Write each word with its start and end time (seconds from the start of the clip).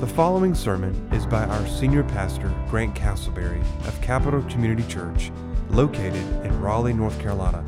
The 0.00 0.08
following 0.08 0.56
sermon 0.56 1.08
is 1.12 1.24
by 1.24 1.44
our 1.44 1.66
senior 1.68 2.02
pastor, 2.02 2.52
Grant 2.68 2.96
Castleberry 2.96 3.60
of 3.86 3.98
Capital 4.02 4.42
Community 4.50 4.82
Church, 4.88 5.30
located 5.70 6.26
in 6.44 6.60
Raleigh, 6.60 6.92
North 6.92 7.18
Carolina. 7.20 7.64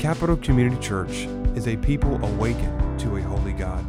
Capital 0.00 0.36
Community 0.36 0.76
Church 0.82 1.28
is 1.54 1.68
a 1.68 1.76
people 1.76 2.22
awakened 2.24 2.98
to 2.98 3.16
a 3.16 3.22
holy 3.22 3.52
God. 3.52 3.86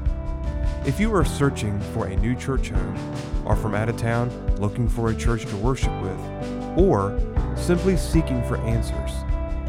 If 0.85 0.99
you 0.99 1.13
are 1.15 1.25
searching 1.25 1.79
for 1.93 2.05
a 2.05 2.15
new 2.15 2.35
church 2.35 2.69
home, 2.69 3.15
are 3.47 3.55
from 3.55 3.73
out 3.73 3.89
of 3.89 3.97
town 3.97 4.29
looking 4.57 4.87
for 4.87 5.09
a 5.09 5.15
church 5.15 5.45
to 5.47 5.57
worship 5.57 5.99
with, 6.03 6.77
or 6.77 7.19
simply 7.57 7.97
seeking 7.97 8.43
for 8.43 8.57
answers, 8.57 9.11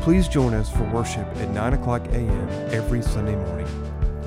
please 0.02 0.29
join 0.29 0.52
us 0.52 0.71
for 0.71 0.84
worship 0.91 1.27
at 1.39 1.48
9 1.48 1.73
o'clock 1.73 2.07
a.m. 2.09 2.48
every 2.71 3.00
Sunday 3.00 3.34
morning. 3.34 3.66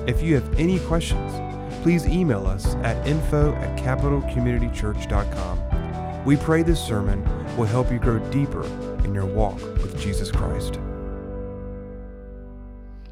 If 0.08 0.20
you 0.20 0.34
have 0.34 0.58
any 0.58 0.80
questions, 0.80 1.47
please 1.82 2.06
email 2.06 2.46
us 2.46 2.74
at 2.76 3.06
info 3.06 3.52
at 3.54 3.78
capitalcommunitychurch.com. 3.78 6.24
We 6.24 6.36
pray 6.36 6.62
this 6.62 6.84
sermon 6.84 7.24
will 7.56 7.66
help 7.66 7.90
you 7.90 7.98
grow 7.98 8.18
deeper 8.30 8.64
in 9.04 9.14
your 9.14 9.26
walk 9.26 9.60
with 9.78 10.00
Jesus 10.00 10.30
Christ. 10.30 10.78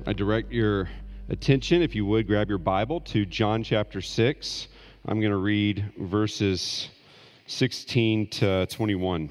I 0.06 0.12
direct 0.12 0.52
your 0.52 0.88
attention, 1.28 1.82
if 1.82 1.94
you 1.94 2.06
would, 2.06 2.26
grab 2.26 2.48
your 2.48 2.58
Bible 2.58 3.00
to 3.00 3.26
John 3.26 3.62
chapter 3.62 4.00
6. 4.00 4.68
I'm 5.06 5.20
going 5.20 5.32
to 5.32 5.38
read 5.38 5.84
verses 5.98 6.88
16 7.46 8.28
to 8.28 8.66
21. 8.66 9.30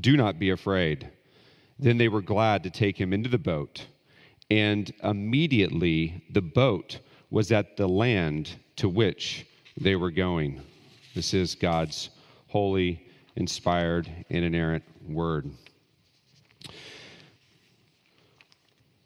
do 0.00 0.16
not 0.16 0.38
be 0.38 0.50
afraid. 0.50 1.10
Then 1.78 1.98
they 1.98 2.08
were 2.08 2.22
glad 2.22 2.62
to 2.64 2.70
take 2.70 2.98
him 2.98 3.12
into 3.12 3.28
the 3.28 3.38
boat, 3.38 3.86
and 4.50 4.92
immediately 5.02 6.24
the 6.30 6.42
boat 6.42 6.98
was 7.30 7.52
at 7.52 7.76
the 7.76 7.88
land 7.88 8.56
to 8.76 8.88
which 8.88 9.46
they 9.80 9.94
were 9.96 10.10
going. 10.10 10.60
This 11.14 11.34
is 11.34 11.54
God's 11.54 12.10
holy, 12.48 13.06
inspired, 13.36 14.08
and 14.30 14.44
inerrant 14.44 14.84
word. 15.06 15.50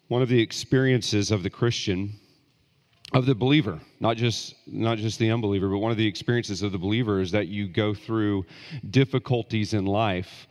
One 0.08 0.22
of 0.22 0.28
the 0.28 0.40
experiences 0.40 1.30
of 1.30 1.42
the 1.42 1.50
Christian 1.50 2.18
of 3.14 3.26
the 3.26 3.34
believer 3.34 3.78
not 4.00 4.16
just 4.16 4.54
not 4.66 4.96
just 4.96 5.18
the 5.18 5.30
unbeliever 5.30 5.68
but 5.68 5.78
one 5.78 5.90
of 5.90 5.98
the 5.98 6.06
experiences 6.06 6.62
of 6.62 6.72
the 6.72 6.78
believer 6.78 7.20
is 7.20 7.30
that 7.30 7.48
you 7.48 7.68
go 7.68 7.92
through 7.92 8.44
difficulties 8.90 9.74
in 9.74 9.84
life 9.84 10.46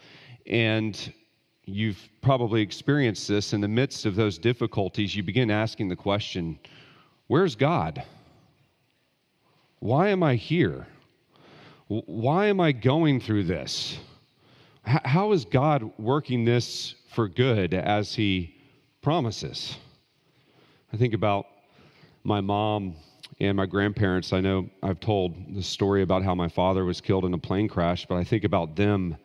and 0.48 1.14
you've 1.66 2.10
probably 2.22 2.62
experienced 2.62 3.28
this 3.28 3.54
in 3.54 3.62
the 3.62 3.68
midst 3.68 4.06
of 4.06 4.16
those 4.16 4.38
difficulties, 4.38 5.16
you 5.16 5.24
begin 5.24 5.50
asking 5.52 5.90
the 5.90 5.96
question 5.96 6.60
Where's 7.28 7.56
God? 7.56 8.04
Why 9.80 10.10
am 10.10 10.22
I 10.22 10.36
here? 10.36 10.88
Why 11.88 12.48
am 12.48 12.60
I 12.60 12.72
going 12.72 13.20
through 13.20 13.46
this? 13.46 13.98
How 14.84 15.32
is 15.32 15.46
God 15.46 15.92
working 15.98 16.46
this 16.46 16.96
for 17.14 17.28
good 17.28 17.74
as 17.74 18.14
He 18.14 18.56
promises? 19.02 19.78
I 20.94 20.98
think 20.98 21.14
about 21.14 21.48
my 22.24 22.42
mom 22.42 22.96
and 23.40 23.58
my 23.58 23.66
grandparents. 23.66 24.34
I 24.34 24.42
know 24.42 24.70
I've 24.84 25.00
told 25.00 25.56
the 25.56 25.64
story 25.64 26.04
about 26.04 26.24
how 26.24 26.36
my 26.36 26.48
father 26.48 26.86
was 26.86 27.02
killed 27.02 27.26
in 27.26 27.34
a 27.34 27.38
plane 27.38 27.68
crash, 27.68 28.06
but 28.06 28.16
I 28.16 28.24
think 28.24 28.44
about 28.44 28.76
them 28.76 29.18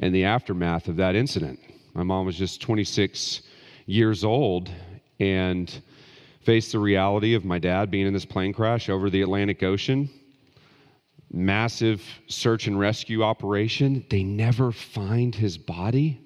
and 0.00 0.14
the 0.14 0.24
aftermath 0.24 0.88
of 0.88 0.96
that 0.96 1.14
incident. 1.14 1.60
My 1.94 2.02
mom 2.02 2.26
was 2.26 2.36
just 2.36 2.60
26 2.60 3.42
years 3.86 4.24
old 4.24 4.70
and 5.20 5.82
faced 6.40 6.72
the 6.72 6.78
reality 6.78 7.34
of 7.34 7.44
my 7.44 7.58
dad 7.58 7.90
being 7.90 8.06
in 8.06 8.12
this 8.12 8.24
plane 8.24 8.52
crash 8.52 8.88
over 8.88 9.10
the 9.10 9.22
Atlantic 9.22 9.62
Ocean. 9.62 10.08
Massive 11.30 12.02
search 12.26 12.66
and 12.66 12.78
rescue 12.78 13.22
operation. 13.22 14.04
They 14.08 14.24
never 14.24 14.72
find 14.72 15.34
his 15.34 15.58
body. 15.58 16.20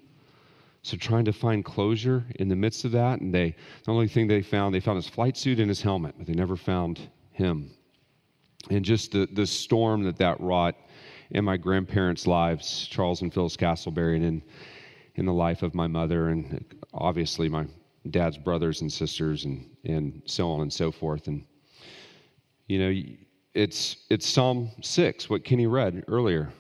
So 0.83 0.97
trying 0.97 1.25
to 1.25 1.33
find 1.33 1.65
closure 1.65 2.25
in 2.37 2.49
the 2.49 2.57
midst 2.57 2.85
of 2.85 2.93
that, 2.93 3.21
and 3.21 3.35
they 3.35 3.57
the 3.85 3.91
only 3.91 4.07
thing 4.07 4.29
they 4.29 4.43
found, 4.43 4.75
they 4.75 4.81
found 4.81 4.97
his 4.97 5.09
flight 5.09 5.37
suit 5.37 5.59
and 5.59 5.69
his 5.69 5.83
helmet, 5.83 6.15
but 6.17 6.27
they 6.27 6.35
never 6.35 6.57
found 6.57 7.01
him. 7.33 7.71
And 8.71 8.85
just 8.85 9.13
the, 9.13 9.27
the 9.33 9.47
storm 9.47 10.05
that 10.05 10.17
that 10.19 10.41
wrought 10.41 10.75
in 11.31 11.45
my 11.45 11.57
grandparents' 11.57 12.27
lives, 12.27 12.87
Charles 12.91 13.23
and 13.23 13.33
Phyllis 13.33 13.57
Castleberry, 13.57 14.17
and 14.17 14.25
in, 14.25 14.43
in 15.17 15.27
the 15.27 15.33
life 15.33 15.63
of 15.63 15.75
my 15.75 15.87
mother, 15.87 16.29
and 16.29 16.65
obviously 16.93 17.49
my 17.49 17.67
dad's 18.11 18.37
brothers 18.37 18.81
and 18.81 18.93
sisters, 18.93 19.45
and, 19.45 19.69
and 19.85 20.23
so 20.27 20.51
on 20.51 20.61
and 20.61 20.73
so 20.73 20.91
forth. 20.91 21.27
And, 21.27 21.45
you 22.69 22.79
know, 22.79 23.17
it's, 23.55 23.97
it's 24.11 24.29
Psalm 24.29 24.71
6, 24.83 25.31
what 25.31 25.45
Kenny 25.45 25.67
read 25.67 26.05
earlier, 26.09 26.53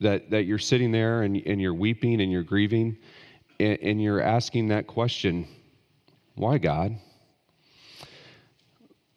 that, 0.00 0.30
that 0.30 0.44
you're 0.44 0.58
sitting 0.58 0.90
there 0.90 1.22
and, 1.22 1.36
and 1.46 1.60
you're 1.60 1.74
weeping 1.74 2.20
and 2.20 2.32
you're 2.32 2.42
grieving, 2.42 2.96
and, 3.58 3.78
and 3.82 4.02
you're 4.02 4.22
asking 4.22 4.68
that 4.68 4.86
question 4.86 5.46
why, 6.34 6.56
God? 6.56 6.96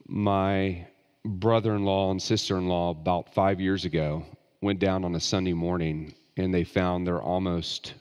My 0.07 0.85
brother 1.23 1.73
in 1.75 1.85
law 1.85 2.11
and 2.11 2.21
sister 2.21 2.57
in 2.57 2.67
law, 2.67 2.89
about 2.89 3.33
five 3.33 3.61
years 3.61 3.85
ago, 3.85 4.25
went 4.63 4.79
down 4.79 5.03
on 5.03 5.13
a 5.13 5.19
Sunday 5.19 5.53
morning 5.53 6.15
and 6.37 6.53
they 6.53 6.63
found 6.63 7.05
their 7.05 7.21
almost 7.21 7.93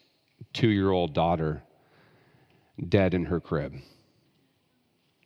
two 0.52 0.68
year 0.68 0.90
old 0.90 1.12
daughter 1.12 1.62
dead 2.88 3.14
in 3.14 3.24
her 3.24 3.40
crib, 3.40 3.74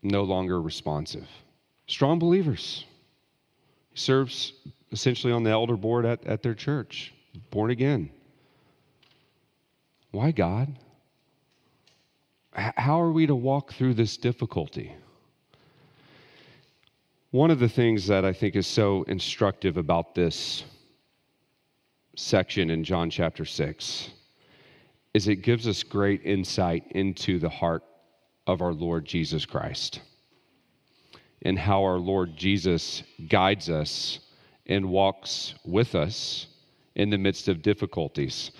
no 0.03 0.25
longer 0.25 0.61
responsive. 0.61 1.29
Strong 1.87 2.19
believers. 2.19 2.85
Serves 3.95 4.53
essentially 4.93 5.33
on 5.33 5.43
the 5.43 5.51
elder 5.51 5.77
board 5.77 6.05
at, 6.05 6.25
at 6.27 6.43
their 6.43 6.55
church, 6.55 7.15
born 7.51 7.71
again. 7.71 8.11
Why 10.11 10.33
God? 10.33 10.79
How 12.53 13.01
are 13.01 13.13
we 13.13 13.27
to 13.27 13.35
walk 13.35 13.73
through 13.73 13.95
this 13.95 14.17
difficulty? 14.17 14.95
One 17.31 17.51
of 17.51 17.59
the 17.59 17.69
things 17.69 18.07
that 18.07 18.25
I 18.25 18.33
think 18.33 18.57
is 18.57 18.67
so 18.67 19.03
instructive 19.05 19.77
about 19.77 20.15
this 20.15 20.65
section 22.17 22.71
in 22.71 22.83
John 22.83 23.11
chapter 23.11 23.45
6 23.45 24.09
is 25.13 25.29
it 25.29 25.37
gives 25.37 25.69
us 25.69 25.83
great 25.83 26.23
insight 26.25 26.85
into 26.93 27.39
the 27.39 27.51
heart 27.51 27.85
of 28.47 28.63
our 28.63 28.73
Lord 28.73 29.05
Jesus 29.05 29.45
Christ 29.45 30.01
and 31.43 31.59
how 31.59 31.85
our 31.85 31.99
Lord 31.99 32.35
Jesus 32.35 33.03
guides 33.29 33.69
us 33.69 34.21
and 34.65 34.89
walks 34.89 35.55
with 35.65 35.95
us 35.95 36.47
in 36.95 37.11
the 37.11 37.19
midst 37.19 37.49
of 37.49 37.61
difficulties. 37.61 38.51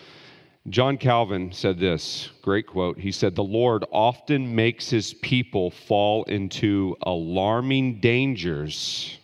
John 0.69 0.99
Calvin 0.99 1.51
said 1.51 1.79
this 1.79 2.29
great 2.43 2.67
quote. 2.67 2.99
He 2.99 3.11
said, 3.11 3.35
The 3.35 3.43
Lord 3.43 3.87
often 3.91 4.55
makes 4.55 4.91
his 4.91 5.15
people 5.15 5.71
fall 5.71 6.25
into 6.25 6.95
alarming 7.03 8.01
dangers 8.01 9.19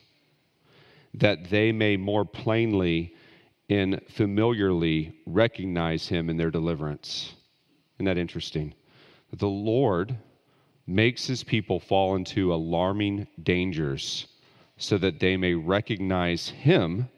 that 1.12 1.50
they 1.50 1.70
may 1.70 1.99
more 1.99 2.25
plainly 2.25 3.14
and 3.72 4.02
familiarly 4.06 5.14
recognize 5.24 6.06
him 6.06 6.28
in 6.28 6.36
their 6.36 6.50
deliverance. 6.50 7.32
Isn't 7.96 8.04
that 8.04 8.19
interesting? 8.19 8.74
The 9.32 9.48
Lord 9.48 10.14
makes 10.86 11.26
his 11.26 11.42
people 11.42 11.80
fall 11.80 12.14
into 12.16 12.52
alarming 12.52 13.26
dangers 13.42 14.26
so 14.76 14.98
that 14.98 15.20
they 15.20 15.38
may 15.38 15.54
recognize 15.54 16.50
him 16.50 17.08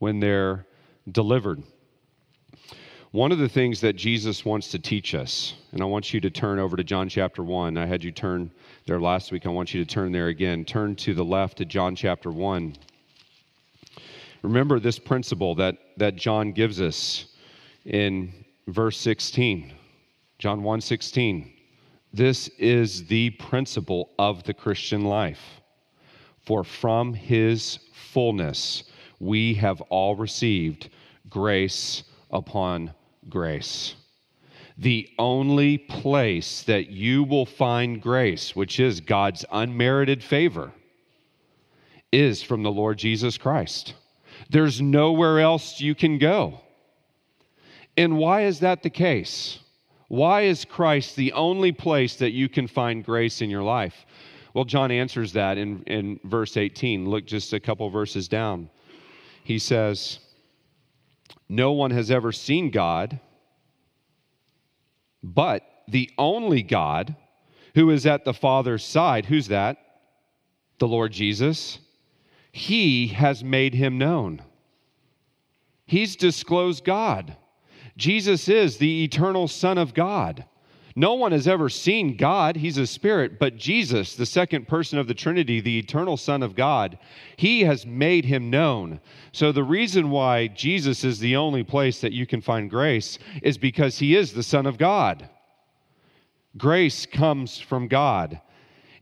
when 0.00 0.18
they're 0.18 0.66
delivered. 1.12 1.62
One 3.12 3.30
of 3.30 3.38
the 3.38 3.48
things 3.48 3.80
that 3.82 3.94
Jesus 3.94 4.44
wants 4.44 4.72
to 4.72 4.80
teach 4.80 5.14
us, 5.14 5.54
and 5.70 5.80
I 5.82 5.84
want 5.84 6.12
you 6.12 6.20
to 6.20 6.30
turn 6.30 6.58
over 6.58 6.76
to 6.76 6.82
John 6.82 7.08
chapter 7.08 7.44
1. 7.44 7.76
I 7.76 7.86
had 7.86 8.02
you 8.02 8.10
turn 8.10 8.50
there 8.86 9.00
last 9.00 9.30
week. 9.30 9.46
I 9.46 9.50
want 9.50 9.72
you 9.72 9.84
to 9.84 9.88
turn 9.88 10.10
there 10.10 10.28
again. 10.28 10.64
Turn 10.64 10.96
to 10.96 11.14
the 11.14 11.24
left 11.24 11.58
to 11.58 11.64
John 11.64 11.94
chapter 11.94 12.30
1. 12.32 12.74
Remember 14.42 14.80
this 14.80 14.98
principle 14.98 15.54
that, 15.56 15.76
that 15.96 16.16
John 16.16 16.52
gives 16.52 16.80
us 16.80 17.26
in 17.84 18.32
verse 18.66 18.98
16. 18.98 19.72
John 20.38 20.62
1 20.62 20.80
16. 20.80 21.52
This 22.12 22.48
is 22.58 23.06
the 23.06 23.30
principle 23.30 24.10
of 24.18 24.42
the 24.42 24.52
Christian 24.52 25.04
life. 25.04 25.60
For 26.44 26.64
from 26.64 27.14
his 27.14 27.78
fullness 27.92 28.84
we 29.20 29.54
have 29.54 29.80
all 29.82 30.16
received 30.16 30.90
grace 31.28 32.02
upon 32.32 32.92
grace. 33.28 33.94
The 34.76 35.08
only 35.18 35.78
place 35.78 36.64
that 36.64 36.88
you 36.88 37.22
will 37.22 37.46
find 37.46 38.02
grace, 38.02 38.56
which 38.56 38.80
is 38.80 39.00
God's 39.00 39.44
unmerited 39.52 40.24
favor, 40.24 40.72
is 42.10 42.42
from 42.42 42.64
the 42.64 42.72
Lord 42.72 42.98
Jesus 42.98 43.38
Christ. 43.38 43.94
There's 44.52 44.82
nowhere 44.82 45.40
else 45.40 45.80
you 45.80 45.94
can 45.94 46.18
go. 46.18 46.60
And 47.96 48.18
why 48.18 48.42
is 48.42 48.60
that 48.60 48.82
the 48.82 48.90
case? 48.90 49.58
Why 50.08 50.42
is 50.42 50.66
Christ 50.66 51.16
the 51.16 51.32
only 51.32 51.72
place 51.72 52.16
that 52.16 52.32
you 52.32 52.50
can 52.50 52.66
find 52.66 53.02
grace 53.02 53.40
in 53.40 53.48
your 53.48 53.62
life? 53.62 54.04
Well, 54.52 54.66
John 54.66 54.90
answers 54.90 55.32
that 55.32 55.56
in, 55.56 55.82
in 55.84 56.20
verse 56.24 56.58
18. 56.58 57.08
Look 57.08 57.24
just 57.24 57.54
a 57.54 57.60
couple 57.60 57.88
verses 57.88 58.28
down. 58.28 58.68
He 59.42 59.58
says, 59.58 60.18
No 61.48 61.72
one 61.72 61.90
has 61.90 62.10
ever 62.10 62.30
seen 62.30 62.70
God, 62.70 63.18
but 65.22 65.62
the 65.88 66.10
only 66.18 66.62
God 66.62 67.16
who 67.74 67.88
is 67.88 68.04
at 68.04 68.26
the 68.26 68.34
Father's 68.34 68.84
side, 68.84 69.24
who's 69.24 69.48
that? 69.48 69.78
The 70.78 70.88
Lord 70.88 71.12
Jesus. 71.12 71.78
He 72.52 73.08
has 73.08 73.42
made 73.42 73.74
him 73.74 73.98
known. 73.98 74.42
He's 75.86 76.16
disclosed 76.16 76.84
God. 76.84 77.36
Jesus 77.96 78.48
is 78.48 78.76
the 78.76 79.04
eternal 79.04 79.48
Son 79.48 79.78
of 79.78 79.94
God. 79.94 80.44
No 80.94 81.14
one 81.14 81.32
has 81.32 81.48
ever 81.48 81.68
seen 81.70 82.16
God, 82.16 82.56
He's 82.56 82.76
a 82.76 82.86
spirit, 82.86 83.38
but 83.38 83.56
Jesus, 83.56 84.14
the 84.14 84.26
second 84.26 84.68
person 84.68 84.98
of 84.98 85.08
the 85.08 85.14
Trinity, 85.14 85.60
the 85.60 85.78
eternal 85.78 86.18
Son 86.18 86.42
of 86.42 86.54
God, 86.54 86.98
He 87.36 87.62
has 87.62 87.86
made 87.86 88.26
Him 88.26 88.50
known. 88.50 89.00
So, 89.32 89.52
the 89.52 89.64
reason 89.64 90.10
why 90.10 90.48
Jesus 90.48 91.02
is 91.02 91.18
the 91.18 91.36
only 91.36 91.64
place 91.64 92.00
that 92.02 92.12
you 92.12 92.26
can 92.26 92.42
find 92.42 92.68
grace 92.68 93.18
is 93.42 93.56
because 93.56 93.98
He 93.98 94.14
is 94.14 94.32
the 94.32 94.42
Son 94.42 94.66
of 94.66 94.76
God. 94.76 95.28
Grace 96.58 97.06
comes 97.06 97.58
from 97.58 97.88
God. 97.88 98.40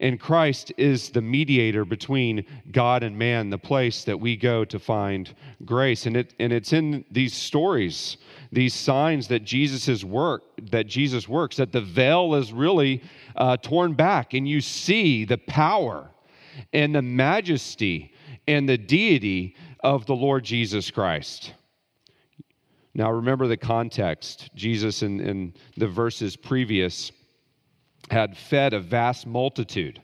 And 0.00 0.18
Christ 0.18 0.72
is 0.78 1.10
the 1.10 1.20
mediator 1.20 1.84
between 1.84 2.46
God 2.72 3.02
and 3.02 3.18
man, 3.18 3.50
the 3.50 3.58
place 3.58 4.02
that 4.04 4.18
we 4.18 4.34
go 4.34 4.64
to 4.64 4.78
find 4.78 5.32
grace. 5.66 6.06
And, 6.06 6.16
it, 6.16 6.34
and 6.40 6.54
it's 6.54 6.72
in 6.72 7.04
these 7.10 7.34
stories, 7.34 8.16
these 8.50 8.72
signs 8.72 9.28
that 9.28 9.44
Jesus' 9.44 10.02
work, 10.02 10.42
that 10.70 10.86
Jesus 10.86 11.28
works, 11.28 11.56
that 11.56 11.72
the 11.72 11.82
veil 11.82 12.34
is 12.34 12.50
really 12.50 13.02
uh, 13.36 13.58
torn 13.58 13.92
back, 13.92 14.32
and 14.32 14.48
you 14.48 14.62
see 14.62 15.26
the 15.26 15.38
power 15.38 16.10
and 16.72 16.94
the 16.94 17.02
majesty 17.02 18.14
and 18.48 18.66
the 18.66 18.78
deity 18.78 19.54
of 19.80 20.06
the 20.06 20.16
Lord 20.16 20.44
Jesus 20.44 20.90
Christ. 20.90 21.52
Now, 22.94 23.12
remember 23.12 23.46
the 23.46 23.56
context. 23.56 24.50
Jesus, 24.54 25.02
in, 25.02 25.20
in 25.20 25.54
the 25.76 25.86
verses 25.86 26.36
previous, 26.36 27.12
had 28.10 28.36
fed 28.36 28.74
a 28.74 28.80
vast 28.80 29.26
multitude. 29.26 30.00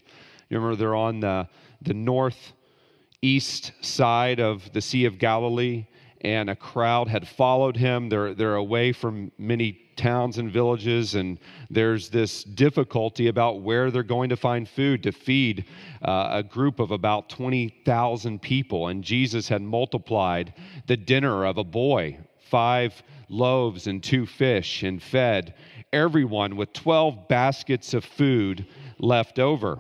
You 0.49 0.59
remember 0.59 0.77
they're 0.77 0.95
on 0.95 1.21
the, 1.21 1.49
the 1.83 1.95
northeast 1.95 3.73
side 3.81 4.41
of 4.41 4.73
the 4.73 4.81
Sea 4.81 5.07
of 5.07 5.19
Galilee, 5.19 5.87
and 6.21 6.49
a 6.49 6.57
crowd 6.57 7.09
had 7.09 7.27
followed 7.27 7.77
him. 7.77 8.09
They're, 8.09 8.35
they're 8.35 8.55
away 8.55 8.93
from 8.93 9.33
many 9.39 9.73
towns 9.97 10.39
and 10.39 10.51
villages, 10.51 11.15
and 11.15 11.39
there's 11.69 12.09
this 12.09 12.45
difficulty 12.45 13.29
about 13.29 13.63
where 13.63 13.91
they're 13.91 14.03
going 14.03 14.29
to 14.29 14.37
find 14.37 14.69
food 14.69 15.03
to 15.03 15.13
feed 15.13 15.65
uh, 16.03 16.29
a 16.31 16.43
group 16.43 16.79
of 16.79 16.93
about 16.93 17.29
20,000 17.29 18.41
people. 18.41 18.89
And 18.89 19.03
Jesus 19.03 19.49
had 19.49 19.63
multiplied 19.63 20.55
the 20.87 20.97
dinner 20.97 21.45
of 21.45 21.59
a 21.59 21.65
boy, 21.65 22.19
five 22.51 23.03
loaves 23.29 23.89
and 23.89 24.03
two 24.03 24.27
fish, 24.27 24.85
and 24.85 25.03
fed 25.03 25.55
everyone 25.97 26.57
with 26.57 26.73
12 26.73 27.29
baskets 27.29 27.95
of 27.95 28.05
food 28.05 28.67
left 28.99 29.39
over. 29.39 29.79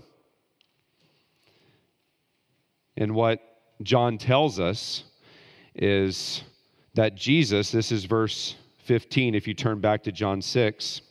And 2.96 3.14
what 3.14 3.40
John 3.82 4.18
tells 4.18 4.58
us 4.58 5.04
is 5.74 6.42
that 6.94 7.14
Jesus, 7.14 7.70
this 7.70 7.92
is 7.92 8.04
verse 8.06 8.56
15, 8.84 9.34
if 9.34 9.46
you 9.46 9.54
turn 9.54 9.80
back 9.80 10.02
to 10.04 10.12
John 10.12 10.40
6 10.40 11.02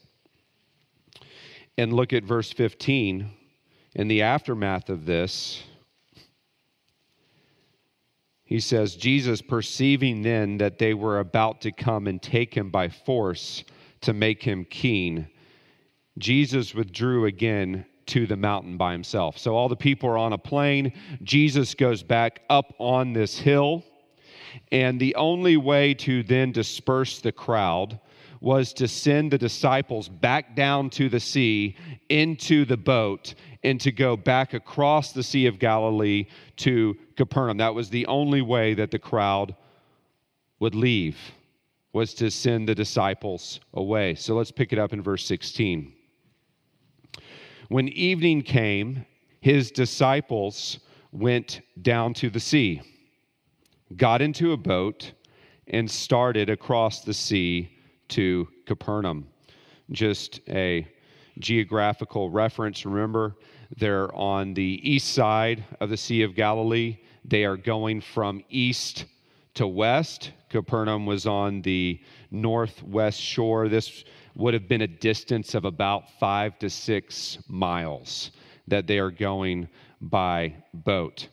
and 1.78 1.92
look 1.92 2.12
at 2.12 2.24
verse 2.24 2.52
15, 2.52 3.30
in 3.94 4.08
the 4.08 4.22
aftermath 4.22 4.90
of 4.90 5.06
this, 5.06 5.62
he 8.44 8.60
says, 8.60 8.94
Jesus, 8.94 9.42
perceiving 9.42 10.22
then 10.22 10.58
that 10.58 10.78
they 10.78 10.94
were 10.94 11.18
about 11.18 11.60
to 11.62 11.72
come 11.72 12.06
and 12.06 12.22
take 12.22 12.54
him 12.54 12.70
by 12.70 12.88
force, 12.88 13.64
to 14.06 14.12
make 14.12 14.42
him 14.42 14.64
keen, 14.64 15.28
Jesus 16.18 16.74
withdrew 16.74 17.26
again 17.26 17.84
to 18.06 18.26
the 18.26 18.36
mountain 18.36 18.76
by 18.76 18.92
himself. 18.92 19.36
So 19.36 19.54
all 19.56 19.68
the 19.68 19.76
people 19.76 20.08
are 20.08 20.16
on 20.16 20.32
a 20.32 20.38
plain. 20.38 20.92
Jesus 21.22 21.74
goes 21.74 22.02
back 22.02 22.42
up 22.48 22.72
on 22.78 23.12
this 23.12 23.38
hill. 23.38 23.84
And 24.70 24.98
the 24.98 25.16
only 25.16 25.56
way 25.56 25.92
to 25.94 26.22
then 26.22 26.52
disperse 26.52 27.20
the 27.20 27.32
crowd 27.32 28.00
was 28.40 28.72
to 28.74 28.86
send 28.86 29.32
the 29.32 29.38
disciples 29.38 30.08
back 30.08 30.54
down 30.54 30.88
to 30.90 31.08
the 31.08 31.20
sea 31.20 31.76
into 32.08 32.64
the 32.64 32.76
boat 32.76 33.34
and 33.64 33.80
to 33.80 33.90
go 33.90 34.16
back 34.16 34.54
across 34.54 35.12
the 35.12 35.22
Sea 35.22 35.46
of 35.46 35.58
Galilee 35.58 36.26
to 36.58 36.96
Capernaum. 37.16 37.56
That 37.56 37.74
was 37.74 37.90
the 37.90 38.06
only 38.06 38.40
way 38.40 38.74
that 38.74 38.92
the 38.92 38.98
crowd 38.98 39.56
would 40.60 40.74
leave 40.76 41.16
was 41.96 42.12
to 42.12 42.30
send 42.30 42.68
the 42.68 42.74
disciples 42.74 43.58
away. 43.72 44.14
So 44.14 44.34
let's 44.34 44.50
pick 44.50 44.74
it 44.74 44.78
up 44.78 44.92
in 44.92 45.00
verse 45.00 45.24
16. 45.24 45.94
When 47.68 47.88
evening 47.88 48.42
came, 48.42 49.06
his 49.40 49.70
disciples 49.70 50.78
went 51.10 51.62
down 51.80 52.12
to 52.12 52.28
the 52.28 52.38
sea, 52.38 52.82
got 53.96 54.20
into 54.20 54.52
a 54.52 54.58
boat, 54.58 55.12
and 55.68 55.90
started 55.90 56.50
across 56.50 57.00
the 57.00 57.14
sea 57.14 57.70
to 58.08 58.46
Capernaum. 58.66 59.26
Just 59.90 60.40
a 60.50 60.86
geographical 61.38 62.28
reference. 62.28 62.84
Remember, 62.84 63.36
they're 63.74 64.14
on 64.14 64.52
the 64.52 64.80
east 64.82 65.14
side 65.14 65.64
of 65.80 65.88
the 65.88 65.96
Sea 65.96 66.24
of 66.24 66.34
Galilee. 66.34 66.98
They 67.24 67.46
are 67.46 67.56
going 67.56 68.02
from 68.02 68.44
east 68.50 69.06
to 69.56 69.66
west. 69.66 70.32
Capernaum 70.48 71.06
was 71.06 71.26
on 71.26 71.62
the 71.62 72.00
northwest 72.30 73.20
shore. 73.20 73.68
This 73.68 74.04
would 74.34 74.54
have 74.54 74.68
been 74.68 74.82
a 74.82 74.86
distance 74.86 75.54
of 75.54 75.64
about 75.64 76.18
five 76.18 76.58
to 76.60 76.70
six 76.70 77.38
miles 77.48 78.30
that 78.68 78.86
they 78.86 78.98
are 78.98 79.10
going 79.10 79.68
by 80.00 80.54
boat. 80.72 81.28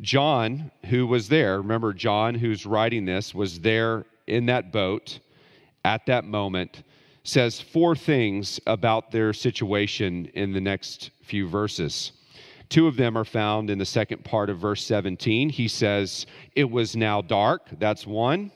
John, 0.00 0.70
who 0.86 1.06
was 1.06 1.28
there, 1.28 1.58
remember, 1.58 1.92
John, 1.92 2.34
who's 2.34 2.66
writing 2.66 3.04
this, 3.04 3.34
was 3.34 3.60
there 3.60 4.04
in 4.26 4.46
that 4.46 4.72
boat 4.72 5.18
at 5.84 6.04
that 6.06 6.24
moment, 6.24 6.82
says 7.24 7.60
four 7.60 7.96
things 7.96 8.60
about 8.66 9.10
their 9.10 9.32
situation 9.32 10.26
in 10.34 10.52
the 10.52 10.60
next 10.60 11.10
few 11.22 11.48
verses. 11.48 12.12
Two 12.68 12.86
of 12.86 12.96
them 12.96 13.16
are 13.16 13.24
found 13.24 13.70
in 13.70 13.78
the 13.78 13.84
second 13.84 14.24
part 14.24 14.50
of 14.50 14.58
verse 14.58 14.84
17. 14.84 15.50
He 15.50 15.68
says, 15.68 16.26
It 16.54 16.70
was 16.70 16.96
now 16.96 17.22
dark. 17.22 17.68
That's 17.78 18.06
one. 18.06 18.50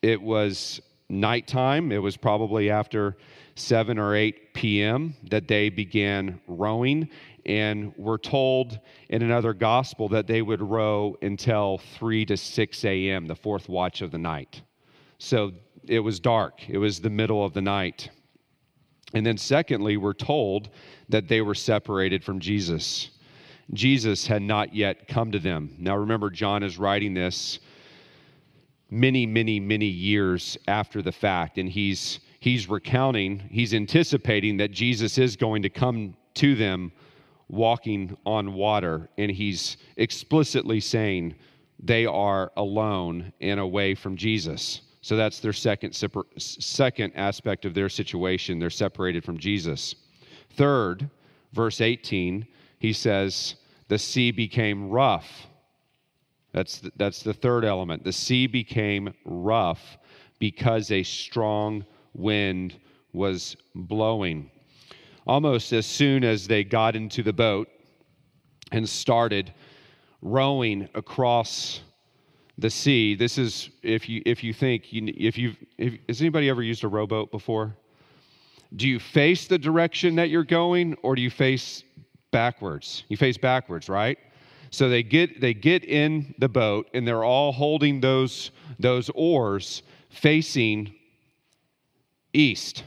It 0.00 0.20
was 0.20 0.80
nighttime. 1.08 1.92
It 1.92 1.98
was 1.98 2.16
probably 2.16 2.70
after 2.70 3.16
7 3.54 3.98
or 3.98 4.14
8 4.14 4.54
p.m. 4.54 5.14
that 5.30 5.46
they 5.46 5.68
began 5.68 6.40
rowing. 6.46 7.08
And 7.44 7.92
we're 7.96 8.18
told 8.18 8.78
in 9.08 9.22
another 9.22 9.52
gospel 9.52 10.08
that 10.08 10.26
they 10.26 10.42
would 10.42 10.62
row 10.62 11.16
until 11.22 11.78
3 11.98 12.24
to 12.26 12.36
6 12.36 12.84
a.m., 12.84 13.26
the 13.26 13.34
fourth 13.34 13.68
watch 13.68 14.00
of 14.00 14.10
the 14.10 14.18
night. 14.18 14.62
So 15.18 15.52
it 15.84 16.00
was 16.00 16.20
dark, 16.20 16.68
it 16.68 16.78
was 16.78 17.00
the 17.00 17.10
middle 17.10 17.44
of 17.44 17.52
the 17.52 17.62
night. 17.62 18.10
And 19.14 19.24
then, 19.26 19.36
secondly, 19.36 19.96
we're 19.96 20.14
told 20.14 20.70
that 21.08 21.28
they 21.28 21.40
were 21.40 21.54
separated 21.54 22.24
from 22.24 22.40
Jesus. 22.40 23.10
Jesus 23.72 24.26
had 24.26 24.42
not 24.42 24.74
yet 24.74 25.08
come 25.08 25.32
to 25.32 25.38
them. 25.38 25.74
Now, 25.78 25.96
remember, 25.96 26.30
John 26.30 26.62
is 26.62 26.78
writing 26.78 27.14
this 27.14 27.58
many, 28.90 29.24
many, 29.24 29.58
many 29.58 29.86
years 29.86 30.58
after 30.68 31.02
the 31.02 31.12
fact, 31.12 31.58
and 31.58 31.68
he's 31.68 32.20
he's 32.40 32.68
recounting, 32.68 33.38
he's 33.50 33.72
anticipating 33.72 34.56
that 34.56 34.72
Jesus 34.72 35.16
is 35.16 35.36
going 35.36 35.62
to 35.62 35.70
come 35.70 36.14
to 36.34 36.54
them 36.54 36.92
walking 37.48 38.16
on 38.26 38.54
water, 38.54 39.08
and 39.16 39.30
he's 39.30 39.76
explicitly 39.96 40.80
saying 40.80 41.34
they 41.78 42.04
are 42.06 42.50
alone 42.56 43.32
and 43.40 43.60
away 43.60 43.94
from 43.94 44.16
Jesus. 44.16 44.80
So 45.02 45.16
that's 45.16 45.40
their 45.40 45.52
second, 45.52 45.94
second 46.38 47.12
aspect 47.16 47.64
of 47.64 47.74
their 47.74 47.88
situation. 47.88 48.58
They're 48.58 48.70
separated 48.70 49.24
from 49.24 49.36
Jesus. 49.36 49.96
Third, 50.54 51.10
verse 51.52 51.80
18, 51.80 52.46
he 52.78 52.92
says, 52.92 53.56
the 53.88 53.98
sea 53.98 54.30
became 54.30 54.88
rough. 54.88 55.46
That's 56.52 56.78
the, 56.78 56.92
that's 56.96 57.22
the 57.22 57.34
third 57.34 57.64
element. 57.64 58.04
The 58.04 58.12
sea 58.12 58.46
became 58.46 59.12
rough 59.24 59.98
because 60.38 60.90
a 60.90 61.02
strong 61.02 61.84
wind 62.14 62.76
was 63.12 63.56
blowing. 63.74 64.50
Almost 65.26 65.72
as 65.72 65.86
soon 65.86 66.22
as 66.22 66.46
they 66.46 66.62
got 66.62 66.94
into 66.94 67.22
the 67.22 67.32
boat 67.32 67.68
and 68.70 68.88
started 68.88 69.52
rowing 70.20 70.88
across 70.94 71.80
the 72.58 72.70
sea, 72.70 73.14
this 73.14 73.38
is 73.38 73.70
if 73.82 74.08
you 74.08 74.22
if 74.26 74.44
you 74.44 74.52
think 74.52 74.92
you, 74.92 75.12
if 75.16 75.38
you 75.38 75.54
if, 75.78 75.94
has 76.08 76.20
anybody 76.20 76.48
ever 76.48 76.62
used 76.62 76.84
a 76.84 76.88
rowboat 76.88 77.30
before? 77.30 77.74
Do 78.76 78.88
you 78.88 78.98
face 78.98 79.48
the 79.48 79.58
direction 79.58 80.14
that 80.16 80.30
you're 80.30 80.44
going, 80.44 80.96
or 81.02 81.14
do 81.14 81.22
you 81.22 81.30
face 81.30 81.84
backwards? 82.30 83.04
You 83.08 83.16
face 83.16 83.36
backwards, 83.36 83.88
right? 83.88 84.18
So 84.70 84.88
they 84.88 85.02
get 85.02 85.40
they 85.40 85.54
get 85.54 85.84
in 85.84 86.34
the 86.38 86.48
boat 86.48 86.88
and 86.94 87.06
they're 87.06 87.24
all 87.24 87.52
holding 87.52 88.00
those 88.00 88.50
those 88.78 89.10
oars 89.14 89.82
facing 90.10 90.94
east 92.32 92.84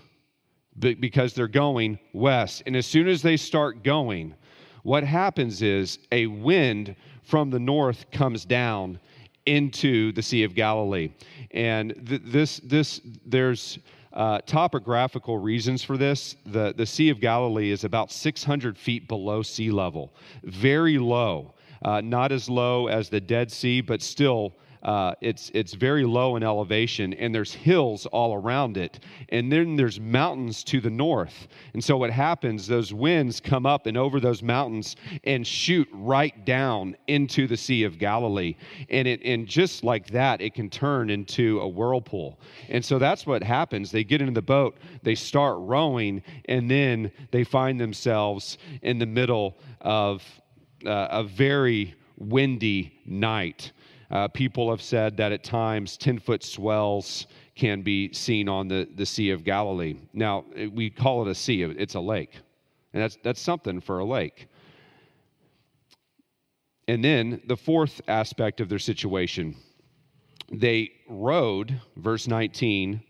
because 0.78 1.34
they're 1.34 1.48
going 1.48 2.00
west. 2.14 2.64
And 2.66 2.76
as 2.76 2.86
soon 2.86 3.08
as 3.08 3.22
they 3.22 3.38
start 3.38 3.84
going, 3.84 4.36
what 4.84 5.04
happens 5.04 5.62
is 5.62 6.00
a 6.12 6.28
wind 6.28 6.96
from 7.24 7.50
the 7.50 7.60
north 7.60 8.12
comes 8.12 8.46
down 8.46 9.00
into 9.46 10.12
the 10.12 10.22
Sea 10.22 10.44
of 10.44 10.56
Galilee. 10.56 11.12
And 11.52 11.94
th- 12.08 12.22
this, 12.26 12.60
this, 12.60 13.02
there's 13.26 13.80
uh, 14.14 14.40
topographical 14.46 15.38
reasons 15.38 15.84
for 15.84 15.98
this. 15.98 16.36
The, 16.46 16.74
the 16.76 16.86
Sea 16.86 17.10
of 17.10 17.20
Galilee 17.20 17.72
is 17.72 17.84
about 17.84 18.12
600 18.12 18.78
feet 18.78 19.08
below 19.08 19.42
sea 19.42 19.72
level, 19.72 20.14
very 20.44 20.98
low. 20.98 21.54
Uh, 21.82 22.02
not 22.02 22.32
as 22.32 22.50
low 22.50 22.88
as 22.88 23.10
the 23.10 23.22
Dead 23.22 23.52
Sea, 23.52 23.82
but 23.82 24.02
still 24.02 24.54
uh, 24.86 25.16
it's, 25.20 25.50
it's 25.56 25.74
very 25.74 26.06
low 26.06 26.36
in 26.36 26.44
elevation, 26.44 27.12
and 27.16 27.34
there's 27.34 27.52
hills 27.52 28.06
all 28.06 28.36
around 28.36 28.78
it. 28.78 29.00
And 29.30 29.52
then 29.52 29.76
there's 29.76 30.00
mountains 30.00 30.64
to 30.66 30.80
the 30.80 30.92
north. 30.92 31.48
And 31.74 31.84
so 31.84 31.98
what 31.98 32.12
happens, 32.12 32.68
those 32.68 32.94
winds 32.94 33.40
come 33.40 33.66
up 33.66 33.88
and 33.88 33.98
over 33.98 34.20
those 34.20 34.44
mountains 34.44 34.96
and 35.24 35.46
shoot 35.46 35.88
right 35.92 36.46
down 36.46 36.96
into 37.08 37.48
the 37.48 37.58
Sea 37.58 37.84
of 37.84 37.98
Galilee. 37.98 38.56
And, 38.92 39.08
it, 39.08 39.22
and 39.26 39.48
just 39.48 39.84
like 39.84 40.06
that, 40.12 40.40
it 40.40 40.54
can 40.54 40.70
turn 40.70 41.10
into 41.10 41.60
a 41.62 41.68
whirlpool. 41.68 42.40
And 42.70 42.86
so 42.86 43.00
that's 43.00 43.26
what 43.26 43.42
happens. 43.42 43.90
They 43.90 44.04
get 44.04 44.22
into 44.22 44.34
the 44.34 44.44
boat, 44.44 44.78
they 45.02 45.16
start 45.16 45.58
rowing, 45.62 46.22
and 46.48 46.70
then 46.70 47.12
they 47.32 47.44
find 47.44 47.80
themselves 47.80 48.60
in 48.84 49.00
the 49.00 49.08
middle 49.08 49.58
of 49.82 50.24
uh, 50.86 51.08
a 51.10 51.24
very 51.24 51.96
windy 52.18 52.94
night. 53.06 53.72
Uh, 54.12 54.28
people 54.28 54.70
have 54.70 54.82
said 54.82 55.18
that 55.18 55.32
at 55.32 55.44
times 55.44 55.98
10 55.98 56.20
foot 56.20 56.44
swells 56.44 57.28
can 57.56 57.82
be 57.82 58.14
seen 58.14 58.48
on 58.48 58.68
the, 58.68 58.88
the 58.96 59.06
Sea 59.06 59.32
of 59.32 59.44
Galilee. 59.44 59.96
Now, 60.14 60.46
we 60.74 60.90
call 60.90 61.26
it 61.26 61.32
a 61.32 61.36
sea, 61.36 61.64
it's 61.64 61.96
a 61.96 62.00
lake. 62.00 62.34
And 62.94 63.02
that's, 63.02 63.18
that's 63.24 63.42
something 63.42 63.82
for 63.82 64.00
a 64.00 64.06
lake. 64.06 64.48
And 66.88 67.04
then 67.04 67.42
the 67.48 67.58
fourth 67.58 68.00
aspect 68.08 68.62
of 68.62 68.70
their 68.70 68.80
situation 68.80 69.56
they 70.52 70.92
rowed, 71.10 71.82
verse 71.98 72.28
19, 72.28 73.02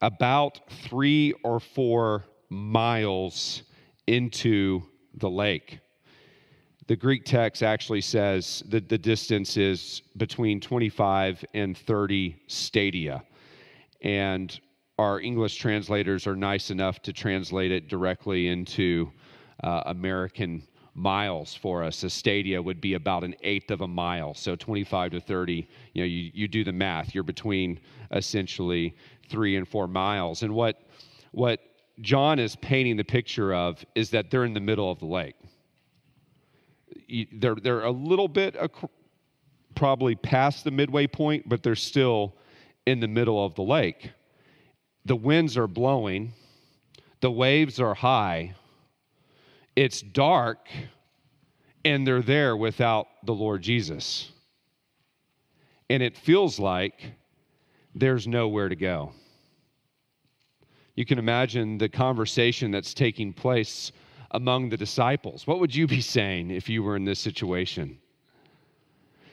about 0.00 0.60
three 0.70 1.34
or 1.44 1.60
four 1.60 2.24
miles 2.48 3.62
into 4.06 4.82
the 5.14 5.28
lake. 5.30 5.80
The 6.88 6.96
Greek 6.96 7.24
text 7.24 7.62
actually 7.62 8.00
says 8.00 8.64
that 8.68 8.88
the 8.88 8.98
distance 8.98 9.56
is 9.56 10.02
between 10.16 10.60
25 10.60 11.44
and 11.54 11.78
30 11.78 12.36
stadia. 12.48 13.22
And 14.02 14.58
our 14.98 15.20
English 15.20 15.56
translators 15.56 16.26
are 16.26 16.34
nice 16.34 16.70
enough 16.70 17.00
to 17.02 17.12
translate 17.12 17.70
it 17.70 17.88
directly 17.88 18.48
into 18.48 19.12
uh, 19.62 19.84
American 19.86 20.66
miles 20.94 21.54
for 21.54 21.84
us. 21.84 22.02
A 22.02 22.10
stadia 22.10 22.60
would 22.60 22.80
be 22.80 22.94
about 22.94 23.22
an 23.22 23.36
eighth 23.42 23.70
of 23.70 23.82
a 23.82 23.88
mile. 23.88 24.34
So 24.34 24.56
25 24.56 25.12
to 25.12 25.20
30, 25.20 25.68
you 25.94 26.02
know, 26.02 26.06
you, 26.06 26.32
you 26.34 26.48
do 26.48 26.64
the 26.64 26.72
math. 26.72 27.14
You're 27.14 27.22
between 27.22 27.78
essentially 28.10 28.96
three 29.30 29.56
and 29.56 29.68
four 29.68 29.86
miles. 29.86 30.42
And 30.42 30.52
what, 30.52 30.82
what 31.30 31.60
John 32.00 32.40
is 32.40 32.56
painting 32.56 32.96
the 32.96 33.04
picture 33.04 33.54
of 33.54 33.84
is 33.94 34.10
that 34.10 34.32
they're 34.32 34.44
in 34.44 34.52
the 34.52 34.60
middle 34.60 34.90
of 34.90 34.98
the 34.98 35.06
lake 35.06 35.36
they're, 37.32 37.54
they're 37.54 37.84
a 37.84 37.90
little 37.90 38.28
bit 38.28 38.56
probably 39.74 40.14
past 40.14 40.64
the 40.64 40.70
midway 40.70 41.06
point, 41.06 41.48
but 41.48 41.62
they're 41.62 41.74
still 41.74 42.34
in 42.86 43.00
the 43.00 43.08
middle 43.08 43.44
of 43.44 43.54
the 43.54 43.62
lake. 43.62 44.10
The 45.04 45.16
winds 45.16 45.56
are 45.56 45.66
blowing, 45.66 46.32
the 47.20 47.30
waves 47.30 47.80
are 47.80 47.94
high, 47.94 48.54
it's 49.74 50.00
dark, 50.00 50.68
and 51.84 52.06
they're 52.06 52.22
there 52.22 52.56
without 52.56 53.06
the 53.24 53.34
Lord 53.34 53.62
Jesus. 53.62 54.30
And 55.90 56.02
it 56.02 56.16
feels 56.16 56.58
like 56.58 57.12
there's 57.94 58.26
nowhere 58.26 58.68
to 58.68 58.76
go. 58.76 59.12
You 60.94 61.04
can 61.04 61.18
imagine 61.18 61.78
the 61.78 61.88
conversation 61.88 62.70
that's 62.70 62.94
taking 62.94 63.32
place 63.32 63.92
among 64.32 64.68
the 64.68 64.76
disciples? 64.76 65.46
What 65.46 65.60
would 65.60 65.74
you 65.74 65.86
be 65.86 66.00
saying 66.00 66.50
if 66.50 66.68
you 66.68 66.82
were 66.82 66.96
in 66.96 67.04
this 67.04 67.20
situation? 67.20 67.98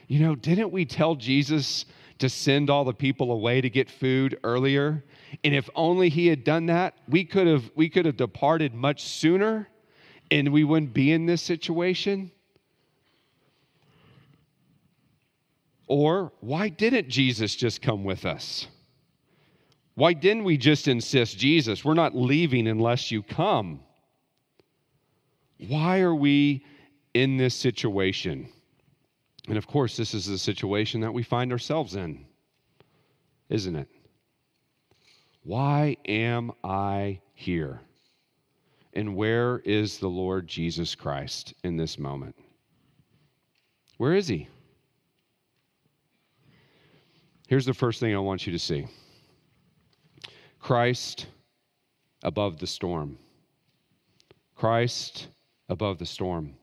You 0.06 0.20
know, 0.20 0.34
didn't 0.34 0.70
we 0.70 0.84
tell 0.84 1.14
Jesus 1.14 1.86
to 2.18 2.28
send 2.28 2.68
all 2.70 2.84
the 2.84 2.92
people 2.92 3.32
away 3.32 3.60
to 3.60 3.70
get 3.70 3.90
food 3.90 4.38
earlier? 4.44 5.04
And 5.44 5.54
if 5.54 5.68
only 5.74 6.08
he 6.08 6.26
had 6.26 6.44
done 6.44 6.66
that, 6.66 6.94
we 7.08 7.24
could 7.24 7.46
have 7.46 7.70
we 7.74 7.88
could 7.88 8.06
have 8.06 8.16
departed 8.16 8.74
much 8.74 9.04
sooner 9.04 9.68
and 10.30 10.52
we 10.52 10.64
wouldn't 10.64 10.92
be 10.92 11.12
in 11.12 11.26
this 11.26 11.42
situation. 11.42 12.30
Or 15.86 16.32
why 16.40 16.68
didn't 16.68 17.08
Jesus 17.08 17.56
just 17.56 17.82
come 17.82 18.04
with 18.04 18.24
us? 18.24 18.68
Why 19.94 20.12
didn't 20.12 20.44
we 20.44 20.56
just 20.56 20.88
insist, 20.88 21.36
Jesus, 21.36 21.84
we're 21.84 21.94
not 21.94 22.16
leaving 22.16 22.68
unless 22.68 23.10
you 23.10 23.22
come? 23.22 23.80
Why 25.68 26.00
are 26.00 26.14
we 26.14 26.64
in 27.14 27.36
this 27.36 27.54
situation? 27.54 28.48
And 29.48 29.58
of 29.58 29.66
course, 29.66 29.96
this 29.96 30.14
is 30.14 30.26
the 30.26 30.38
situation 30.38 31.00
that 31.00 31.12
we 31.12 31.22
find 31.22 31.52
ourselves 31.52 31.96
in, 31.96 32.24
isn't 33.48 33.76
it? 33.76 33.88
Why 35.42 35.96
am 36.06 36.52
I 36.62 37.20
here? 37.34 37.80
And 38.94 39.14
where 39.14 39.58
is 39.60 39.98
the 39.98 40.08
Lord 40.08 40.46
Jesus 40.46 40.94
Christ 40.94 41.54
in 41.62 41.76
this 41.76 41.98
moment? 41.98 42.36
Where 43.98 44.14
is 44.14 44.28
he? 44.28 44.48
Here's 47.48 47.66
the 47.66 47.74
first 47.74 48.00
thing 48.00 48.14
I 48.14 48.18
want 48.18 48.46
you 48.46 48.52
to 48.52 48.58
see 48.58 48.86
Christ 50.58 51.26
above 52.22 52.58
the 52.58 52.66
storm. 52.66 53.18
Christ 54.54 55.28
above 55.70 55.98
the 55.98 56.04
storm. 56.04 56.54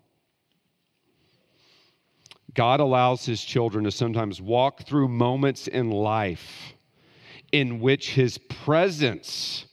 God 2.54 2.80
allows 2.80 3.26
his 3.26 3.44
children 3.44 3.86
to 3.86 3.92
sometimes 3.92 4.42
walk 4.42 4.84
through 4.84 5.08
moments 5.08 5.68
in 5.68 5.90
life 5.90 6.74
in 7.52 7.80
which 7.80 8.12
his 8.12 8.38
presence 8.38 9.66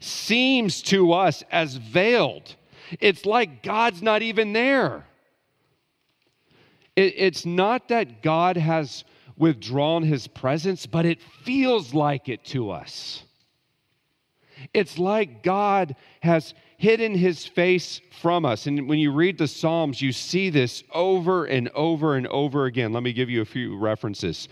seems 0.00 0.82
to 0.82 1.12
us 1.12 1.42
as 1.50 1.76
veiled. 1.76 2.54
It's 3.00 3.24
like 3.24 3.62
God's 3.62 4.02
not 4.02 4.22
even 4.22 4.52
there. 4.52 5.06
it's 6.94 7.46
not 7.46 7.88
that 7.88 8.22
God 8.22 8.58
has 8.58 9.04
withdrawn 9.38 10.02
his 10.02 10.26
presence, 10.26 10.84
but 10.84 11.06
it 11.06 11.22
feels 11.22 11.94
like 11.94 12.28
it 12.28 12.44
to 12.44 12.70
us. 12.70 13.24
It's 14.74 14.98
like 14.98 15.42
God 15.42 15.96
has 16.20 16.54
hidden 16.82 17.14
his 17.14 17.46
face 17.46 18.00
from 18.20 18.44
us. 18.44 18.66
And 18.66 18.88
when 18.88 18.98
you 18.98 19.12
read 19.12 19.38
the 19.38 19.46
Psalms, 19.46 20.02
you 20.02 20.10
see 20.10 20.50
this 20.50 20.82
over 20.92 21.44
and 21.44 21.68
over 21.76 22.16
and 22.16 22.26
over 22.26 22.64
again. 22.64 22.92
Let 22.92 23.04
me 23.04 23.12
give 23.12 23.30
you 23.30 23.40
a 23.40 23.44
few 23.44 23.78
references. 23.78 24.48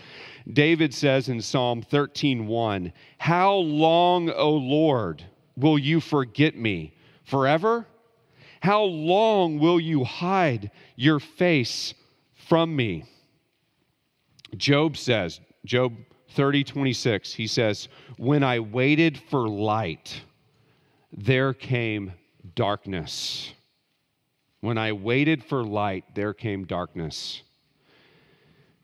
David 0.53 0.93
says 0.93 1.27
in 1.27 1.41
Psalm 1.41 1.81
13:1, 1.81 2.93
"How 3.17 3.55
long, 3.55 4.29
O 4.29 4.49
Lord, 4.53 5.25
will 5.57 5.77
you 5.77 5.99
forget 5.99 6.55
me? 6.55 6.93
Forever? 7.25 7.85
How 8.61 8.81
long 8.81 9.59
will 9.59 9.81
you 9.81 10.05
hide 10.05 10.71
your 10.95 11.19
face 11.19 11.93
from 12.33 12.73
me?" 12.73 13.03
Job 14.55 14.95
says, 14.95 15.41
Job 15.65 15.97
30:26, 16.29 17.33
he 17.33 17.45
says, 17.45 17.89
"When 18.15 18.41
I 18.41 18.59
waited 18.59 19.17
for 19.17 19.49
light, 19.49 20.21
there 21.11 21.53
came 21.53 22.13
darkness. 22.55 23.53
When 24.61 24.77
I 24.77 24.91
waited 24.91 25.43
for 25.43 25.63
light, 25.63 26.05
there 26.15 26.33
came 26.33 26.65
darkness. 26.65 27.41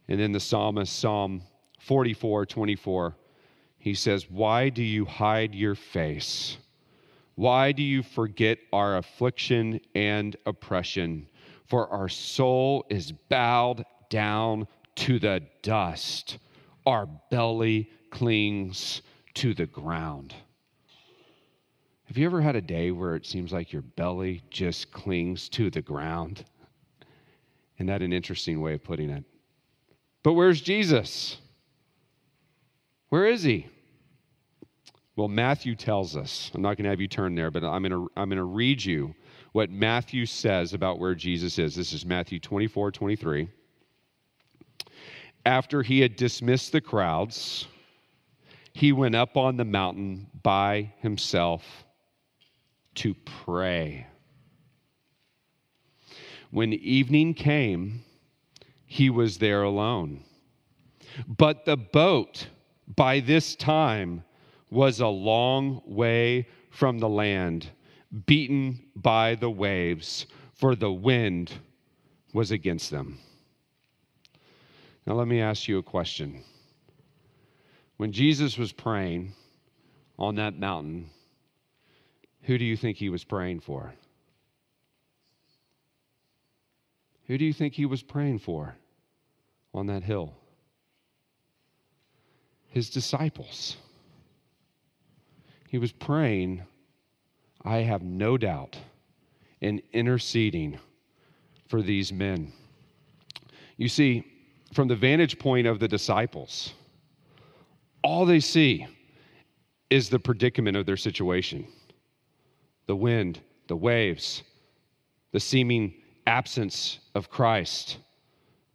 And 0.07 0.19
then 0.19 0.31
the 0.31 0.39
psalmist, 0.39 0.97
Psalm 0.97 1.41
44 1.79 2.45
24, 2.45 3.15
he 3.77 3.93
says, 3.93 4.29
Why 4.29 4.69
do 4.69 4.83
you 4.83 5.05
hide 5.05 5.53
your 5.53 5.75
face? 5.75 6.57
Why 7.35 7.71
do 7.71 7.83
you 7.83 8.01
forget 8.01 8.57
our 8.73 8.97
affliction 8.97 9.79
and 9.93 10.35
oppression? 10.45 11.27
For 11.67 11.87
our 11.89 12.09
soul 12.09 12.85
is 12.89 13.11
bowed 13.11 13.85
down 14.09 14.67
to 14.95 15.19
the 15.19 15.43
dust, 15.61 16.39
our 16.85 17.07
belly 17.29 17.91
clings 18.09 19.01
to 19.35 19.53
the 19.53 19.67
ground. 19.67 20.33
Have 22.07 22.17
you 22.17 22.25
ever 22.25 22.39
had 22.39 22.55
a 22.55 22.61
day 22.61 22.91
where 22.91 23.15
it 23.15 23.25
seems 23.25 23.51
like 23.51 23.73
your 23.73 23.81
belly 23.81 24.41
just 24.49 24.91
clings 24.91 25.49
to 25.49 25.69
the 25.69 25.81
ground? 25.81 26.45
Isn't 27.75 27.87
that 27.87 28.01
an 28.01 28.13
interesting 28.13 28.61
way 28.61 28.75
of 28.75 28.83
putting 28.83 29.09
it? 29.09 29.25
But 30.23 30.33
where's 30.33 30.61
Jesus? 30.61 31.37
Where 33.09 33.25
is 33.25 33.43
he? 33.43 33.67
Well, 35.17 35.27
Matthew 35.27 35.75
tells 35.75 36.15
us. 36.15 36.49
I'm 36.53 36.61
not 36.61 36.77
going 36.77 36.85
to 36.85 36.91
have 36.91 37.01
you 37.01 37.09
turn 37.09 37.35
there, 37.35 37.51
but 37.51 37.63
I'm 37.65 37.81
going 37.81 37.91
to 37.91 38.09
I'm 38.15 38.29
going 38.29 38.37
to 38.37 38.43
read 38.43 38.83
you 38.83 39.13
what 39.51 39.69
Matthew 39.69 40.25
says 40.25 40.73
about 40.73 40.99
where 40.99 41.15
Jesus 41.15 41.59
is. 41.59 41.75
This 41.75 41.91
is 41.91 42.05
Matthew 42.05 42.39
24, 42.39 42.91
23. 42.91 43.49
After 45.45 45.81
he 45.81 45.99
had 45.99 46.15
dismissed 46.15 46.71
the 46.71 46.81
crowds, 46.81 47.67
he 48.71 48.91
went 48.93 49.15
up 49.15 49.35
on 49.35 49.57
the 49.57 49.65
mountain 49.65 50.27
by 50.41 50.93
himself 50.99 51.63
to 52.97 53.13
pray. 53.45 54.07
When 56.51 56.73
evening 56.73 57.33
came, 57.33 58.03
he 58.85 59.09
was 59.09 59.37
there 59.37 59.63
alone. 59.63 60.23
But 61.27 61.65
the 61.65 61.77
boat 61.77 62.47
by 62.95 63.19
this 63.19 63.55
time 63.55 64.23
was 64.69 64.99
a 64.99 65.07
long 65.07 65.81
way 65.85 66.47
from 66.69 66.99
the 66.99 67.09
land, 67.09 67.69
beaten 68.25 68.79
by 68.95 69.35
the 69.35 69.49
waves, 69.49 70.25
for 70.53 70.75
the 70.75 70.91
wind 70.91 71.51
was 72.33 72.51
against 72.51 72.89
them. 72.91 73.19
Now, 75.05 75.13
let 75.13 75.27
me 75.27 75.39
ask 75.39 75.67
you 75.67 75.77
a 75.77 75.83
question. 75.83 76.43
When 77.97 78.11
Jesus 78.11 78.57
was 78.57 78.71
praying 78.71 79.33
on 80.19 80.35
that 80.35 80.59
mountain, 80.59 81.09
who 82.47 82.57
do 82.57 82.63
you 82.63 82.77
think 82.77 82.95
he 82.95 83.09
was 83.09 83.25
praying 83.25 83.59
for? 83.59 83.93
Who 87.25 87.37
do 87.37 87.43
you 87.43 87.51
think 87.51 87.73
he 87.73 87.85
was 87.85 88.01
praying 88.01 88.39
for 88.39 88.77
on 89.73 89.87
that 89.87 90.01
hill? 90.01 90.33
His 92.69 92.89
disciples. 92.89 93.75
He 95.67 95.77
was 95.77 95.91
praying, 95.91 96.63
I 97.65 97.79
have 97.79 98.01
no 98.01 98.37
doubt, 98.37 98.77
and 99.61 99.81
interceding 99.91 100.79
for 101.67 101.81
these 101.81 102.13
men. 102.13 102.53
You 103.75 103.89
see, 103.89 104.25
from 104.73 104.87
the 104.87 104.95
vantage 104.95 105.37
point 105.37 105.67
of 105.67 105.79
the 105.79 105.87
disciples, 105.89 106.71
all 108.05 108.25
they 108.25 108.39
see 108.39 108.87
is 109.89 110.07
the 110.07 110.19
predicament 110.19 110.77
of 110.77 110.85
their 110.85 110.95
situation 110.95 111.67
the 112.87 112.95
wind, 112.95 113.39
the 113.67 113.75
waves, 113.75 114.43
the 115.31 115.39
seeming 115.39 115.93
absence 116.25 116.99
of 117.13 117.29
Christ, 117.29 117.97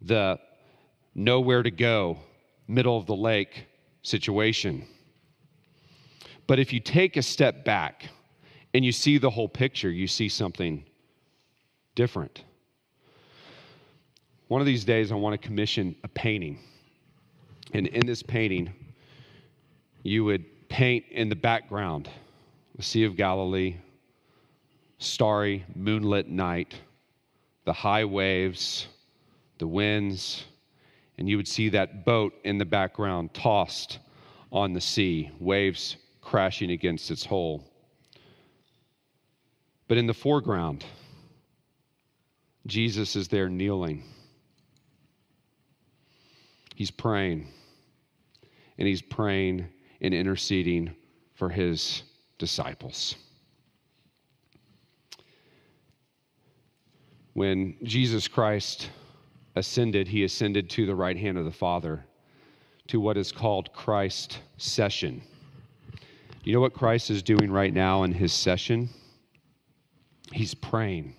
the 0.01 0.39
nowhere 1.15 1.63
to 1.63 1.71
go, 1.71 2.17
middle 2.67 2.97
of 2.97 3.05
the 3.05 3.15
lake 3.15 3.67
situation. 4.01 4.87
But 6.47 6.59
if 6.59 6.73
you 6.73 6.79
take 6.79 7.17
a 7.17 7.21
step 7.21 7.65
back 7.65 8.09
and 8.73 8.83
you 8.83 8.91
see 8.91 9.17
the 9.17 9.29
whole 9.29 9.49
picture, 9.49 9.89
you 9.89 10.07
see 10.07 10.29
something 10.29 10.83
different. 11.95 12.43
One 14.47 14.61
of 14.61 14.67
these 14.67 14.83
days, 14.83 15.11
I 15.11 15.15
want 15.15 15.39
to 15.39 15.47
commission 15.47 15.95
a 16.03 16.07
painting. 16.07 16.59
And 17.73 17.87
in 17.87 18.05
this 18.05 18.21
painting, 18.21 18.73
you 20.03 20.25
would 20.25 20.69
paint 20.69 21.05
in 21.09 21.29
the 21.29 21.35
background 21.35 22.09
the 22.75 22.83
Sea 22.83 23.05
of 23.05 23.15
Galilee, 23.15 23.77
starry, 25.03 25.65
moonlit 25.75 26.27
night, 26.27 26.75
the 27.65 27.73
high 27.73 28.05
waves, 28.05 28.87
the 29.57 29.67
winds, 29.67 30.45
and 31.17 31.29
you 31.29 31.37
would 31.37 31.47
see 31.47 31.69
that 31.69 32.05
boat 32.05 32.33
in 32.43 32.57
the 32.57 32.65
background 32.65 33.33
tossed 33.33 33.99
on 34.51 34.73
the 34.73 34.81
sea, 34.81 35.29
waves 35.39 35.97
crashing 36.21 36.71
against 36.71 37.11
its 37.11 37.25
hull. 37.25 37.63
But 39.87 39.97
in 39.97 40.07
the 40.07 40.13
foreground, 40.13 40.85
Jesus 42.65 43.15
is 43.15 43.27
there 43.27 43.49
kneeling. 43.49 44.03
He's 46.75 46.91
praying, 46.91 47.47
and 48.77 48.87
he's 48.87 49.01
praying 49.01 49.67
and 50.01 50.13
interceding 50.13 50.95
for 51.35 51.49
his 51.49 52.03
disciples. 52.39 53.15
When 57.33 57.75
Jesus 57.83 58.27
Christ 58.27 58.89
ascended, 59.55 60.07
he 60.07 60.23
ascended 60.23 60.69
to 60.71 60.85
the 60.85 60.95
right 60.95 61.17
hand 61.17 61.37
of 61.37 61.45
the 61.45 61.51
Father 61.51 62.05
to 62.87 62.99
what 62.99 63.17
is 63.17 63.31
called 63.31 63.73
Christ 63.73 64.39
session. 64.57 65.21
You 66.43 66.53
know 66.53 66.59
what 66.59 66.73
Christ 66.73 67.09
is 67.09 67.23
doing 67.23 67.51
right 67.51 67.73
now 67.73 68.03
in 68.03 68.11
his 68.11 68.33
session? 68.33 68.89
He's 70.31 70.53
praying. 70.53 71.15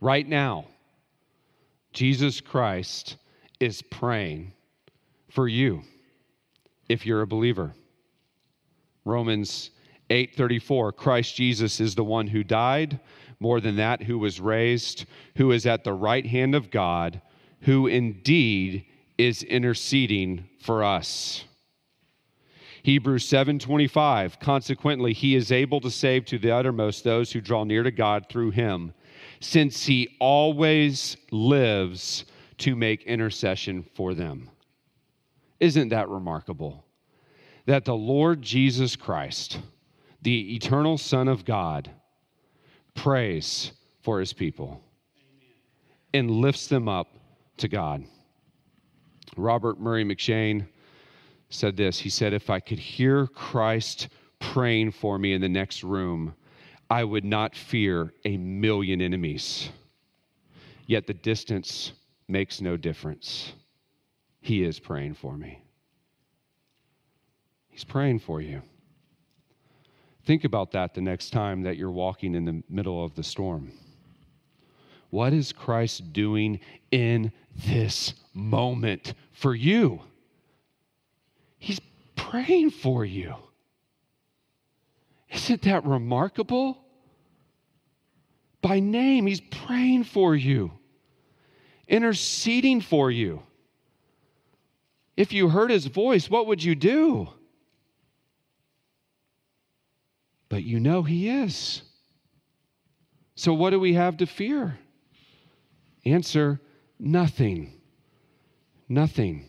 Right 0.00 0.28
now, 0.28 0.66
Jesus 1.92 2.40
Christ 2.40 3.16
is 3.58 3.82
praying 3.82 4.52
for 5.30 5.48
you 5.48 5.82
if 6.88 7.04
you're 7.04 7.22
a 7.22 7.26
believer. 7.26 7.74
Romans 9.04 9.70
8:34 10.10 10.92
Christ 10.92 11.34
Jesus 11.34 11.80
is 11.80 11.94
the 11.94 12.04
one 12.04 12.26
who 12.26 12.44
died, 12.44 13.00
more 13.40 13.60
than 13.60 13.76
that 13.76 14.02
who 14.02 14.18
was 14.18 14.40
raised, 14.40 15.04
who 15.36 15.52
is 15.52 15.66
at 15.66 15.84
the 15.84 15.92
right 15.92 16.26
hand 16.26 16.54
of 16.54 16.70
God, 16.70 17.20
who 17.62 17.86
indeed 17.86 18.84
is 19.18 19.42
interceding 19.42 20.48
for 20.60 20.84
us. 20.84 21.44
Hebrews 22.82 23.24
7:25 23.28 24.38
Consequently 24.38 25.12
he 25.12 25.34
is 25.34 25.50
able 25.50 25.80
to 25.80 25.90
save 25.90 26.24
to 26.26 26.38
the 26.38 26.52
uttermost 26.52 27.02
those 27.02 27.32
who 27.32 27.40
draw 27.40 27.64
near 27.64 27.82
to 27.82 27.90
God 27.90 28.28
through 28.28 28.52
him 28.52 28.92
since 29.40 29.86
he 29.86 30.16
always 30.20 31.16
lives 31.30 32.24
to 32.58 32.76
make 32.76 33.02
intercession 33.02 33.82
for 33.82 34.14
them. 34.14 34.50
Isn't 35.60 35.88
that 35.90 36.08
remarkable? 36.08 36.84
That 37.66 37.84
the 37.84 37.96
Lord 37.96 38.42
Jesus 38.42 38.96
Christ, 38.96 39.58
the 40.22 40.54
eternal 40.54 40.98
Son 40.98 41.28
of 41.28 41.44
God, 41.44 41.90
prays 42.96 43.70
for 44.02 44.18
his 44.18 44.32
people 44.32 44.82
and 46.12 46.30
lifts 46.30 46.66
them 46.66 46.88
up 46.88 47.08
to 47.58 47.68
God. 47.68 48.04
Robert 49.36 49.78
Murray 49.78 50.04
M'Cheyne 50.04 50.66
said 51.50 51.76
this 51.76 51.98
He 52.00 52.08
said, 52.08 52.32
If 52.32 52.50
I 52.50 52.58
could 52.58 52.78
hear 52.78 53.26
Christ 53.28 54.08
praying 54.40 54.90
for 54.92 55.18
me 55.18 55.32
in 55.32 55.40
the 55.40 55.48
next 55.48 55.84
room, 55.84 56.34
I 56.90 57.04
would 57.04 57.24
not 57.24 57.54
fear 57.54 58.12
a 58.24 58.36
million 58.36 59.00
enemies. 59.00 59.70
Yet 60.86 61.06
the 61.06 61.14
distance 61.14 61.92
makes 62.28 62.60
no 62.60 62.76
difference. 62.76 63.52
He 64.40 64.62
is 64.62 64.78
praying 64.78 65.14
for 65.14 65.36
me. 65.36 65.62
He's 67.68 67.84
praying 67.84 68.20
for 68.20 68.40
you. 68.40 68.62
Think 70.26 70.44
about 70.44 70.72
that 70.72 70.92
the 70.92 71.00
next 71.00 71.30
time 71.30 71.62
that 71.62 71.76
you're 71.78 71.90
walking 71.90 72.34
in 72.34 72.44
the 72.44 72.62
middle 72.68 73.02
of 73.02 73.14
the 73.14 73.22
storm. 73.22 73.72
What 75.10 75.32
is 75.32 75.52
Christ 75.52 76.12
doing 76.12 76.60
in 76.90 77.32
this 77.54 78.12
moment 78.34 79.14
for 79.32 79.54
you? 79.54 80.00
He's 81.58 81.80
praying 82.16 82.70
for 82.70 83.04
you. 83.04 83.34
Isn't 85.30 85.62
that 85.62 85.86
remarkable? 85.86 86.84
By 88.60 88.80
name, 88.80 89.26
He's 89.26 89.40
praying 89.40 90.04
for 90.04 90.36
you 90.36 90.72
interceding 91.88 92.80
for 92.80 93.10
you. 93.10 93.42
If 95.16 95.32
you 95.32 95.48
heard 95.48 95.70
his 95.70 95.86
voice, 95.86 96.28
what 96.28 96.46
would 96.46 96.62
you 96.62 96.74
do? 96.74 97.28
But 100.48 100.64
you 100.64 100.80
know 100.80 101.02
he 101.02 101.28
is. 101.28 101.82
So, 103.34 103.52
what 103.52 103.70
do 103.70 103.80
we 103.80 103.94
have 103.94 104.16
to 104.18 104.26
fear? 104.26 104.78
Answer 106.04 106.60
nothing. 106.98 107.72
Nothing. 108.88 109.46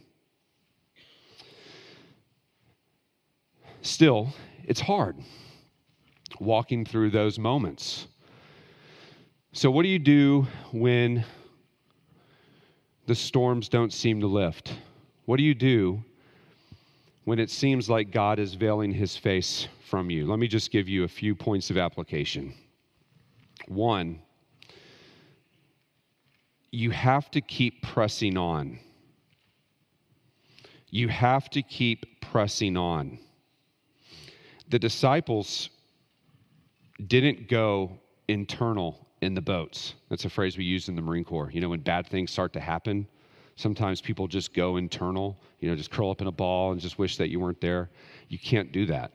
Still, 3.82 4.34
it's 4.64 4.82
hard 4.82 5.18
walking 6.40 6.86
through 6.86 7.12
those 7.12 7.40
moments. 7.40 8.08
So, 9.54 9.72
what 9.72 9.84
do 9.84 9.90
you 9.90 10.00
do 10.00 10.48
when 10.72 11.24
the 13.06 13.16
storms 13.16 13.70
don't 13.70 13.94
seem 13.94 14.20
to 14.20 14.28
lift? 14.28 14.76
What 15.26 15.38
do 15.38 15.44
you 15.44 15.56
do 15.56 16.04
when 17.28 17.40
it 17.40 17.50
seems 17.50 17.90
like 17.90 18.10
God 18.10 18.40
is 18.40 18.54
veiling 18.54 18.94
his 18.94 19.18
face 19.18 19.68
from 19.90 20.10
you? 20.10 20.26
Let 20.26 20.40
me 20.40 20.48
just 20.48 20.72
give 20.72 20.88
you 20.88 21.04
a 21.04 21.10
few 21.10 21.36
points 21.36 21.70
of 21.70 21.78
application. 21.78 22.54
One, 23.68 24.22
you 26.72 26.90
have 26.92 27.30
to 27.32 27.42
keep 27.42 27.82
pressing 27.82 28.38
on. 28.38 28.80
You 30.90 31.10
have 31.10 31.50
to 31.50 31.62
keep 31.62 32.22
pressing 32.22 32.78
on. 32.78 33.20
The 34.70 34.80
disciples 34.80 35.70
didn't 37.08 37.50
go 37.50 37.92
internal 38.30 39.06
in 39.22 39.34
the 39.34 39.42
boats. 39.42 39.96
That's 40.10 40.24
a 40.24 40.30
phrase 40.30 40.58
we 40.58 40.64
use 40.64 40.88
in 40.88 40.96
the 40.96 41.02
Marine 41.02 41.26
Corps. 41.26 41.52
You 41.52 41.60
know, 41.60 41.68
when 41.68 41.82
bad 41.82 42.08
things 42.08 42.32
start 42.32 42.54
to 42.54 42.62
happen, 42.62 43.06
sometimes 43.58 44.00
people 44.00 44.28
just 44.28 44.54
go 44.54 44.78
internal, 44.78 45.38
you 45.60 45.70
know, 45.70 45.76
just 45.76 45.92
curl 45.92 46.12
up 46.12 46.22
in 46.22 46.28
a 46.28 46.32
ball 46.32 46.72
and 46.72 46.80
just 46.80 46.98
wish 46.98 47.18
that 47.18 47.30
you 47.30 47.40
weren't 47.40 47.60
there. 47.60 47.90
You 48.30 48.40
can't 48.40 48.72
do 48.72 48.86
that. 48.86 49.12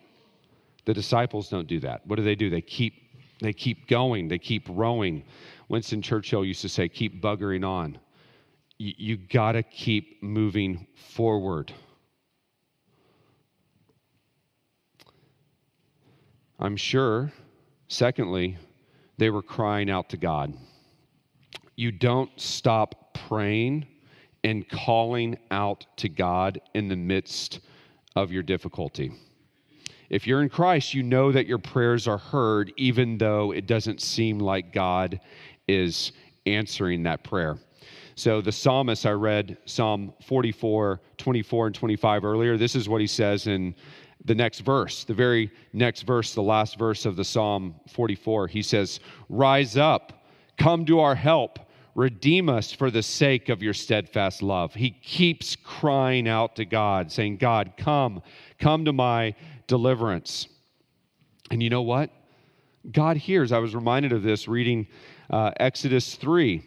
The 0.85 0.93
disciples 0.93 1.49
don't 1.49 1.69
do 1.69 1.81
that. 1.81 2.07
What 2.07 2.17
do 2.17 2.23
they 2.23 2.35
do? 2.35 2.51
They 2.51 2.61
keep 2.61 2.95
they 3.41 3.53
keep 3.53 3.89
going, 3.89 4.29
they 4.29 4.39
keep 4.39 4.69
rowing. 4.69 5.25
Winston 5.69 6.01
Churchill 6.01 6.45
used 6.45 6.63
to 6.63 6.69
say, 6.69 6.89
keep 6.89 7.21
buggering 7.21 7.67
on. 7.67 7.99
You, 8.79 8.93
you 8.97 9.17
got 9.17 9.53
to 9.53 9.65
keep 9.65 10.23
moving 10.23 10.87
forward. 10.95 11.73
I'm 16.61 16.77
sure, 16.77 17.33
secondly, 17.89 18.59
they 19.19 19.29
were 19.29 19.43
crying 19.43 19.91
out 19.91 20.09
to 20.11 20.17
God. 20.17 20.55
You 21.75 21.91
don't 21.91 22.31
stop 22.41 23.19
praying 23.29 23.89
and 24.45 24.69
calling 24.69 25.39
out 25.51 25.87
to 25.97 26.09
God 26.09 26.61
in 26.75 26.89
the 26.89 26.97
midst 26.97 27.61
of 28.17 28.33
your 28.33 28.43
difficulty. 28.43 29.13
If 30.11 30.27
you're 30.27 30.43
in 30.43 30.49
Christ, 30.49 30.93
you 30.93 31.03
know 31.03 31.33
that 31.33 31.47
your 31.47 31.59
prayers 31.59 32.07
are 32.07 32.19
heard, 32.19 32.73
even 32.77 33.17
though 33.17 33.53
it 33.53 33.67
doesn't 33.67 34.03
seem 34.03 34.39
like 34.39 34.73
God 34.73 35.21
is 35.69 36.13
answering 36.45 37.03
that 37.05 37.25
prayer. 37.25 37.59
So 38.15 38.43
the 38.43 38.53
psalmist, 38.53 39.07
I 39.07 39.13
read 39.13 39.57
Psalm 39.65 40.13
44, 40.27 41.01
24, 41.17 41.67
and 41.67 41.75
25 41.75 42.25
earlier. 42.25 42.59
This 42.59 42.77
is 42.77 42.89
what 42.89 43.01
he 43.01 43.07
says 43.07 43.47
in 43.47 43.75
the 44.25 44.35
next 44.35 44.61
verse, 44.61 45.05
the 45.05 45.15
very 45.15 45.51
next 45.73 46.03
verse, 46.03 46.35
the 46.35 46.43
last 46.43 46.79
verse 46.79 47.07
of 47.07 47.17
the 47.17 47.25
Psalm 47.25 47.75
44. 47.89 48.49
He 48.49 48.63
says, 48.63 49.01
Rise 49.29 49.77
up, 49.77 50.25
come 50.59 50.85
to 50.87 51.01
our 51.01 51.15
help, 51.15 51.59
redeem 51.95 52.49
us 52.49 52.73
for 52.73 52.91
the 52.91 53.03
sake 53.03 53.49
of 53.49 53.63
your 53.63 53.75
steadfast 53.75 54.43
love. 54.43 54.75
He 54.75 54.91
keeps 54.91 55.57
crying 55.57 56.29
out 56.29 56.57
to 56.57 56.65
God, 56.65 57.13
saying, 57.13 57.37
God, 57.37 57.75
come, 57.77 58.23
come 58.59 58.85
to 58.87 58.93
my 58.93 59.35
deliverance. 59.67 60.49
And 61.51 61.63
you 61.63 61.71
know 61.71 61.83
what? 61.83 62.11
God 62.91 63.17
hears. 63.17 63.53
I 63.53 63.59
was 63.59 63.75
reminded 63.75 64.13
of 64.13 64.23
this 64.23 64.49
reading 64.49 64.87
uh, 65.31 65.53
Exodus 65.61 66.15
3. 66.15 66.63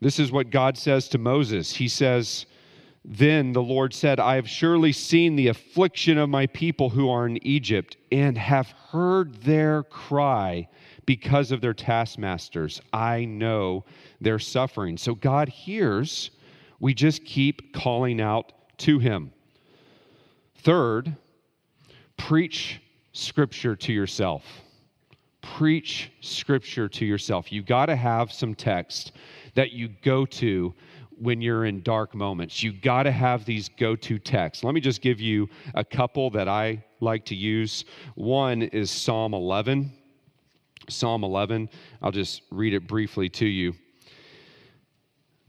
This 0.00 0.18
is 0.18 0.32
what 0.32 0.50
God 0.50 0.78
says 0.78 1.08
to 1.08 1.18
Moses. 1.18 1.74
He 1.74 1.88
says, 1.88 2.46
Then 3.04 3.52
the 3.52 3.62
Lord 3.62 3.92
said, 3.92 4.18
I 4.18 4.36
have 4.36 4.48
surely 4.48 4.92
seen 4.92 5.36
the 5.36 5.48
affliction 5.48 6.18
of 6.18 6.28
my 6.28 6.46
people 6.46 6.90
who 6.90 7.10
are 7.10 7.26
in 7.26 7.44
Egypt 7.46 7.96
and 8.10 8.38
have 8.38 8.70
heard 8.90 9.42
their 9.42 9.82
cry 9.84 10.68
because 11.08 11.52
of 11.52 11.62
their 11.62 11.72
taskmasters. 11.72 12.82
I 12.92 13.24
know 13.24 13.86
their 14.20 14.38
suffering. 14.38 14.98
So 14.98 15.14
God 15.14 15.48
hears. 15.48 16.30
We 16.80 16.92
just 16.92 17.24
keep 17.24 17.72
calling 17.72 18.20
out 18.20 18.52
to 18.80 18.98
him. 18.98 19.32
Third, 20.56 21.16
preach 22.18 22.82
scripture 23.12 23.74
to 23.74 23.90
yourself. 23.90 24.44
Preach 25.40 26.12
scripture 26.20 26.90
to 26.90 27.06
yourself. 27.06 27.50
You 27.50 27.62
got 27.62 27.86
to 27.86 27.96
have 27.96 28.30
some 28.30 28.54
text 28.54 29.12
that 29.54 29.72
you 29.72 29.88
go 30.02 30.26
to 30.26 30.74
when 31.18 31.40
you're 31.40 31.64
in 31.64 31.82
dark 31.82 32.14
moments. 32.14 32.62
You 32.62 32.70
got 32.70 33.04
to 33.04 33.12
have 33.12 33.46
these 33.46 33.70
go 33.78 33.96
to 33.96 34.18
texts. 34.18 34.62
Let 34.62 34.74
me 34.74 34.82
just 34.82 35.00
give 35.00 35.22
you 35.22 35.48
a 35.74 35.82
couple 35.82 36.28
that 36.32 36.48
I 36.48 36.84
like 37.00 37.24
to 37.24 37.34
use. 37.34 37.86
One 38.14 38.60
is 38.60 38.90
Psalm 38.90 39.32
11. 39.32 39.90
Psalm 40.88 41.24
11, 41.24 41.68
I'll 42.02 42.12
just 42.12 42.42
read 42.50 42.74
it 42.74 42.86
briefly 42.86 43.28
to 43.30 43.46
you. 43.46 43.74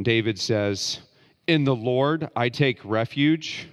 David 0.01 0.39
says, 0.39 0.99
In 1.47 1.63
the 1.63 1.75
Lord 1.75 2.29
I 2.35 2.49
take 2.49 2.83
refuge. 2.85 3.67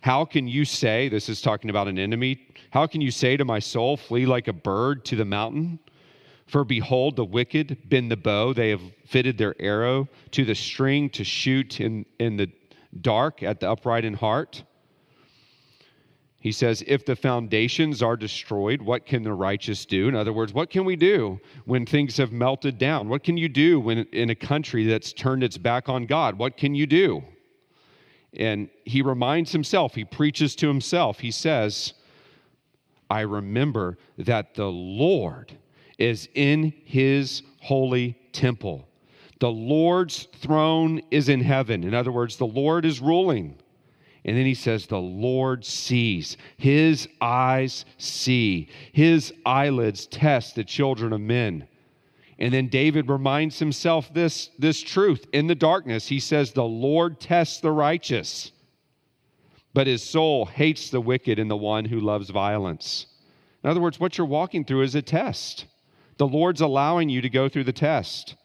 How 0.00 0.24
can 0.24 0.46
you 0.46 0.64
say, 0.64 1.08
this 1.08 1.28
is 1.28 1.40
talking 1.40 1.70
about 1.70 1.88
an 1.88 1.98
enemy, 1.98 2.46
how 2.70 2.86
can 2.86 3.00
you 3.00 3.10
say 3.10 3.36
to 3.36 3.44
my 3.44 3.58
soul, 3.58 3.96
flee 3.96 4.26
like 4.26 4.48
a 4.48 4.52
bird 4.52 5.04
to 5.06 5.16
the 5.16 5.24
mountain? 5.24 5.78
For 6.46 6.64
behold, 6.64 7.16
the 7.16 7.24
wicked 7.24 7.88
bend 7.88 8.10
the 8.10 8.16
bow, 8.16 8.52
they 8.52 8.68
have 8.70 8.82
fitted 9.06 9.38
their 9.38 9.54
arrow 9.58 10.08
to 10.32 10.44
the 10.44 10.54
string 10.54 11.08
to 11.10 11.24
shoot 11.24 11.80
in, 11.80 12.04
in 12.18 12.36
the 12.36 12.50
dark 13.00 13.42
at 13.42 13.60
the 13.60 13.70
upright 13.70 14.04
in 14.04 14.14
heart. 14.14 14.62
He 16.44 16.52
says, 16.52 16.84
If 16.86 17.06
the 17.06 17.16
foundations 17.16 18.02
are 18.02 18.18
destroyed, 18.18 18.82
what 18.82 19.06
can 19.06 19.22
the 19.22 19.32
righteous 19.32 19.86
do? 19.86 20.08
In 20.08 20.14
other 20.14 20.34
words, 20.34 20.52
what 20.52 20.68
can 20.68 20.84
we 20.84 20.94
do 20.94 21.40
when 21.64 21.86
things 21.86 22.18
have 22.18 22.32
melted 22.32 22.76
down? 22.76 23.08
What 23.08 23.24
can 23.24 23.38
you 23.38 23.48
do 23.48 23.80
when 23.80 24.00
in 24.12 24.28
a 24.28 24.34
country 24.34 24.84
that's 24.84 25.14
turned 25.14 25.42
its 25.42 25.56
back 25.56 25.88
on 25.88 26.04
God? 26.04 26.36
What 26.36 26.58
can 26.58 26.74
you 26.74 26.86
do? 26.86 27.24
And 28.34 28.68
he 28.84 29.00
reminds 29.00 29.52
himself, 29.52 29.94
he 29.94 30.04
preaches 30.04 30.54
to 30.56 30.68
himself. 30.68 31.18
He 31.18 31.30
says, 31.30 31.94
I 33.08 33.22
remember 33.22 33.96
that 34.18 34.54
the 34.54 34.70
Lord 34.70 35.56
is 35.96 36.28
in 36.34 36.74
his 36.84 37.42
holy 37.62 38.18
temple. 38.32 38.86
The 39.40 39.50
Lord's 39.50 40.24
throne 40.40 41.00
is 41.10 41.30
in 41.30 41.40
heaven. 41.40 41.84
In 41.84 41.94
other 41.94 42.12
words, 42.12 42.36
the 42.36 42.46
Lord 42.46 42.84
is 42.84 43.00
ruling. 43.00 43.56
And 44.24 44.36
then 44.36 44.46
he 44.46 44.54
says, 44.54 44.86
The 44.86 45.00
Lord 45.00 45.64
sees. 45.64 46.36
His 46.56 47.08
eyes 47.20 47.84
see. 47.98 48.68
His 48.92 49.32
eyelids 49.44 50.06
test 50.06 50.54
the 50.54 50.64
children 50.64 51.12
of 51.12 51.20
men. 51.20 51.68
And 52.38 52.52
then 52.52 52.68
David 52.68 53.08
reminds 53.08 53.58
himself 53.58 54.12
this, 54.12 54.50
this 54.58 54.82
truth. 54.82 55.26
In 55.32 55.46
the 55.46 55.54
darkness, 55.54 56.08
he 56.08 56.18
says, 56.20 56.52
The 56.52 56.64
Lord 56.64 57.20
tests 57.20 57.60
the 57.60 57.70
righteous, 57.70 58.50
but 59.72 59.86
his 59.86 60.02
soul 60.02 60.46
hates 60.46 60.90
the 60.90 61.00
wicked 61.00 61.38
and 61.38 61.50
the 61.50 61.56
one 61.56 61.84
who 61.84 62.00
loves 62.00 62.30
violence. 62.30 63.06
In 63.62 63.70
other 63.70 63.80
words, 63.80 64.00
what 64.00 64.18
you're 64.18 64.26
walking 64.26 64.64
through 64.64 64.82
is 64.82 64.94
a 64.94 65.02
test. 65.02 65.66
The 66.16 66.26
Lord's 66.26 66.60
allowing 66.60 67.08
you 67.08 67.20
to 67.20 67.30
go 67.30 67.48
through 67.48 67.64
the 67.64 67.72
test. 67.72 68.36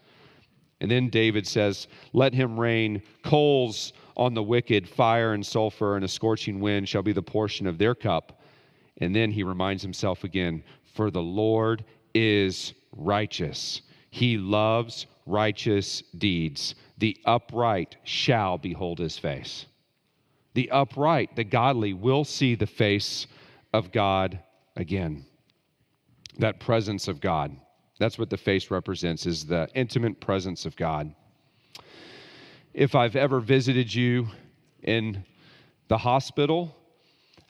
And 0.82 0.90
then 0.90 1.10
David 1.10 1.48
says, 1.48 1.88
Let 2.14 2.34
him 2.34 2.60
rain 2.60 3.02
coals 3.24 3.94
on 4.20 4.34
the 4.34 4.44
wicked, 4.44 4.88
fire 4.88 5.34
and 5.34 5.46
sulfur 5.46 5.96
and 5.96 6.04
a 6.04 6.08
scorching 6.08 6.60
wind 6.60 6.90
shall 6.90 7.02
be 7.02 7.14
the 7.14 7.22
portion 7.22 7.66
of 7.66 7.78
their 7.78 7.96
cup. 7.96 8.42
And 8.98 9.16
then 9.16 9.32
he 9.32 9.44
reminds 9.44 9.82
himself 9.82 10.26
again, 10.26 10.62
For 10.94 11.10
the 11.10 11.22
Lord 11.22 11.86
is 12.14 12.74
righteous. 12.92 13.82
He 14.12 14.38
loves 14.38 15.06
righteous 15.26 16.04
deeds. 16.18 16.76
The 16.98 17.18
upright 17.26 17.96
shall 18.04 18.58
behold 18.58 19.00
his 19.00 19.18
face. 19.18 19.66
The 20.54 20.70
upright, 20.70 21.38
the 21.38 21.46
godly, 21.46 21.94
will 21.94 22.26
see 22.26 22.56
the 22.56 22.68
face 22.68 23.26
of 23.72 23.94
God 23.94 24.40
again. 24.76 25.26
That 26.40 26.60
presence 26.60 27.08
of 27.08 27.22
God. 27.22 27.56
That's 28.00 28.20
what 28.20 28.30
the 28.30 28.38
face 28.38 28.70
represents 28.70 29.26
is 29.26 29.46
the 29.46 29.70
intimate 29.76 30.20
presence 30.20 30.66
of 30.66 30.76
God. 30.76 31.14
If 32.74 32.94
I've 32.94 33.16
ever 33.16 33.40
visited 33.40 33.94
you 33.94 34.28
in 34.84 35.24
the 35.88 35.98
hospital, 35.98 36.76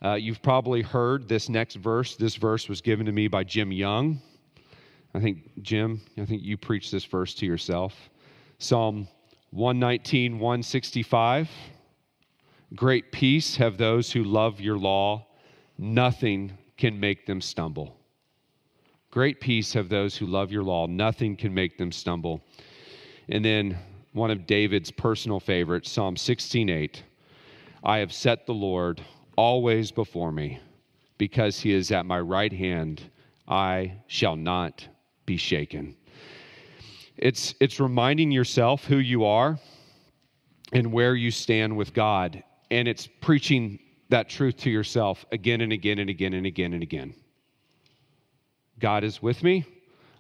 uh, 0.02 0.14
you've 0.14 0.42
probably 0.42 0.82
heard 0.82 1.28
this 1.28 1.50
next 1.50 1.76
verse. 1.76 2.16
This 2.16 2.36
verse 2.36 2.70
was 2.70 2.80
given 2.80 3.06
to 3.06 3.12
me 3.12 3.28
by 3.28 3.44
Jim 3.44 3.72
Young. 3.72 4.22
I 5.14 5.20
think, 5.20 5.62
Jim, 5.62 6.00
I 6.18 6.24
think 6.24 6.42
you 6.44 6.56
preached 6.56 6.92
this 6.92 7.04
verse 7.04 7.34
to 7.36 7.46
yourself. 7.46 8.10
Psalm 8.60 9.10
119, 9.52 10.40
165. 10.40 11.50
Great 12.76 13.12
peace 13.12 13.58
have 13.58 13.78
those 13.78 14.12
who 14.12 14.24
love 14.24 14.62
your 14.62 14.78
law, 14.78 15.28
nothing 15.78 16.58
can 16.78 16.98
make 16.98 17.26
them 17.26 17.42
stumble. 17.42 17.98
Great 19.12 19.42
peace 19.42 19.74
have 19.74 19.90
those 19.90 20.16
who 20.16 20.28
love 20.28 20.52
your 20.52 20.64
law. 20.64 20.86
Nothing 20.86 21.36
can 21.36 21.54
make 21.54 21.78
them 21.78 21.92
stumble. 21.92 22.42
And 23.28 23.44
then 23.44 23.78
one 24.14 24.32
of 24.32 24.48
David's 24.48 24.92
personal 24.92 25.40
favorites, 25.40 25.92
Psalm 25.92 26.16
16:8. 26.16 27.04
I 27.84 28.00
have 28.00 28.12
set 28.12 28.46
the 28.46 28.54
Lord 28.54 29.02
always 29.38 29.92
before 29.92 30.32
me, 30.32 30.60
because 31.18 31.60
he 31.60 31.74
is 31.74 31.92
at 31.92 32.06
my 32.06 32.20
right 32.20 32.52
hand, 32.52 33.04
I 33.48 33.94
shall 34.08 34.36
not 34.36 34.88
be 35.26 35.38
shaken. 35.38 35.96
It's, 37.18 37.54
it's 37.60 37.80
reminding 37.80 38.32
yourself 38.32 38.86
who 38.86 38.98
you 38.98 39.26
are 39.26 39.60
and 40.72 40.92
where 40.92 41.16
you 41.16 41.32
stand 41.32 41.76
with 41.76 41.94
God. 41.94 42.44
And 42.72 42.88
it's 42.88 43.08
preaching 43.22 43.80
that 44.10 44.30
truth 44.30 44.58
to 44.58 44.70
yourself 44.70 45.26
again 45.32 45.62
and 45.62 45.72
again 45.74 46.00
and 46.00 46.10
again 46.10 46.34
and 46.34 46.46
again 46.46 46.74
and 46.74 46.84
again. 46.84 47.14
God 48.80 49.04
is 49.04 49.22
with 49.22 49.44
me. 49.44 49.66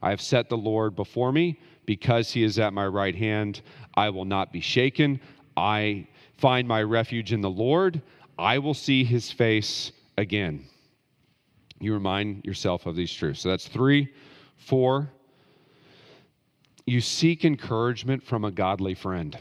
I 0.01 0.09
have 0.09 0.21
set 0.21 0.49
the 0.49 0.57
Lord 0.57 0.95
before 0.95 1.31
me. 1.31 1.59
Because 1.89 2.31
he 2.31 2.43
is 2.43 2.59
at 2.59 2.71
my 2.71 2.85
right 2.85 3.15
hand, 3.15 3.63
I 3.95 4.11
will 4.11 4.23
not 4.23 4.53
be 4.53 4.61
shaken. 4.61 5.19
I 5.57 6.07
find 6.37 6.67
my 6.67 6.83
refuge 6.83 7.33
in 7.33 7.41
the 7.41 7.49
Lord. 7.49 8.03
I 8.37 8.59
will 8.59 8.75
see 8.75 9.03
his 9.03 9.31
face 9.31 9.91
again. 10.15 10.65
You 11.79 11.95
remind 11.95 12.45
yourself 12.45 12.85
of 12.85 12.95
these 12.95 13.11
truths. 13.11 13.41
So 13.41 13.49
that's 13.49 13.67
three, 13.67 14.13
four. 14.55 15.09
You 16.85 17.01
seek 17.01 17.43
encouragement 17.43 18.21
from 18.23 18.45
a 18.45 18.51
godly 18.51 18.93
friend. 18.93 19.35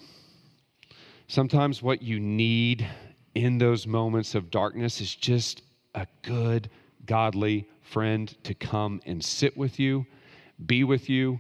Sometimes 1.27 1.83
what 1.83 2.01
you 2.01 2.19
need 2.19 2.89
in 3.35 3.59
those 3.59 3.87
moments 3.87 4.35
of 4.35 4.51
darkness 4.51 5.03
is 5.03 5.15
just 5.15 5.61
a 5.95 6.07
good, 6.23 6.71
godly 7.05 7.69
friend 7.83 8.35
to 8.45 8.55
come 8.55 9.03
and 9.05 9.23
sit 9.23 9.55
with 9.55 9.79
you, 9.79 10.07
be 10.65 10.83
with 10.83 11.11
you, 11.11 11.39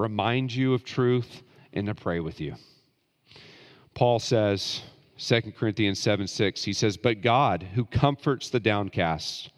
remind 0.00 0.54
you 0.54 0.74
of 0.74 0.84
truth, 0.84 1.42
and 1.72 1.86
to 1.86 1.94
pray 1.94 2.20
with 2.20 2.40
you. 2.40 2.54
Paul 3.94 4.18
says, 4.18 4.82
2 5.18 5.52
Corinthians 5.58 5.98
7 5.98 6.26
6, 6.26 6.64
he 6.64 6.72
says, 6.72 6.96
But 6.96 7.20
God, 7.20 7.62
who 7.62 7.84
comforts 7.84 8.48
the 8.48 8.60
downcast, 8.60 9.50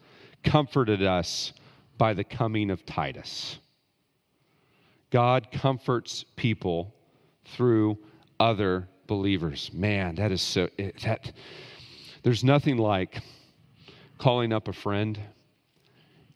comforted 0.43 1.01
us 1.01 1.53
by 1.97 2.13
the 2.13 2.23
coming 2.23 2.69
of 2.69 2.85
Titus. 2.85 3.59
God 5.09 5.51
comforts 5.51 6.25
people 6.35 6.93
through 7.45 7.97
other 8.39 8.89
believers. 9.07 9.71
Man, 9.73 10.15
that 10.15 10.31
is 10.31 10.41
so 10.41 10.69
that 11.03 11.31
there's 12.23 12.43
nothing 12.43 12.77
like 12.77 13.21
calling 14.17 14.51
up 14.51 14.67
a 14.67 14.73
friend 14.73 15.19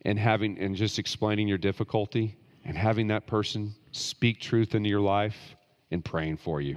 and 0.02 0.18
having 0.18 0.58
and 0.58 0.76
just 0.76 0.98
explaining 0.98 1.48
your 1.48 1.58
difficulty 1.58 2.36
and 2.68 2.76
having 2.76 3.08
that 3.08 3.26
person 3.26 3.74
speak 3.92 4.40
truth 4.40 4.74
into 4.74 4.90
your 4.90 5.00
life 5.00 5.56
and 5.90 6.04
praying 6.04 6.36
for 6.36 6.60
you. 6.60 6.76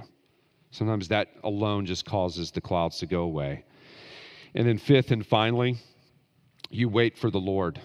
Sometimes 0.70 1.06
that 1.08 1.28
alone 1.44 1.84
just 1.84 2.06
causes 2.06 2.50
the 2.50 2.62
clouds 2.62 2.98
to 3.00 3.06
go 3.06 3.22
away. 3.22 3.64
And 4.54 4.66
then, 4.66 4.78
fifth 4.78 5.10
and 5.10 5.24
finally, 5.24 5.76
you 6.70 6.88
wait 6.88 7.18
for 7.18 7.30
the 7.30 7.38
Lord. 7.38 7.78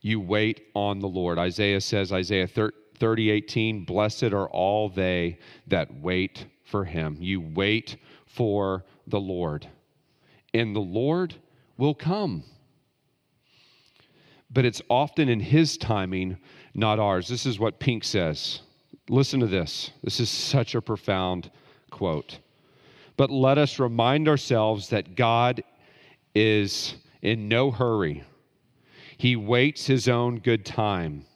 You 0.00 0.20
wait 0.20 0.68
on 0.74 1.00
the 1.00 1.08
Lord. 1.08 1.38
Isaiah 1.38 1.82
says, 1.82 2.12
Isaiah 2.12 2.48
30, 2.48 3.30
18, 3.30 3.84
blessed 3.84 4.24
are 4.24 4.48
all 4.48 4.88
they 4.88 5.38
that 5.66 5.94
wait 6.00 6.46
for 6.64 6.86
him. 6.86 7.18
You 7.20 7.42
wait 7.42 7.98
for 8.24 8.86
the 9.06 9.20
Lord, 9.20 9.68
and 10.54 10.74
the 10.74 10.80
Lord 10.80 11.34
will 11.76 11.94
come. 11.94 12.42
But 14.50 14.64
it's 14.64 14.82
often 14.88 15.28
in 15.28 15.40
his 15.40 15.76
timing, 15.76 16.38
not 16.74 16.98
ours. 16.98 17.28
This 17.28 17.46
is 17.46 17.58
what 17.58 17.78
Pink 17.78 18.04
says. 18.04 18.60
Listen 19.08 19.40
to 19.40 19.46
this. 19.46 19.90
This 20.02 20.20
is 20.20 20.30
such 20.30 20.74
a 20.74 20.82
profound 20.82 21.50
quote. 21.90 22.38
But 23.16 23.30
let 23.30 23.58
us 23.58 23.78
remind 23.78 24.28
ourselves 24.28 24.88
that 24.90 25.16
God 25.16 25.62
is 26.34 26.94
in 27.22 27.48
no 27.48 27.70
hurry. 27.70 28.24
He 29.18 29.36
waits 29.36 29.86
his 29.86 30.08
own 30.08 30.38
good 30.38 30.64
time. 30.64 31.26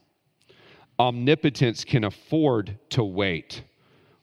Omnipotence 0.98 1.84
can 1.84 2.04
afford 2.04 2.78
to 2.90 3.02
wait, 3.02 3.62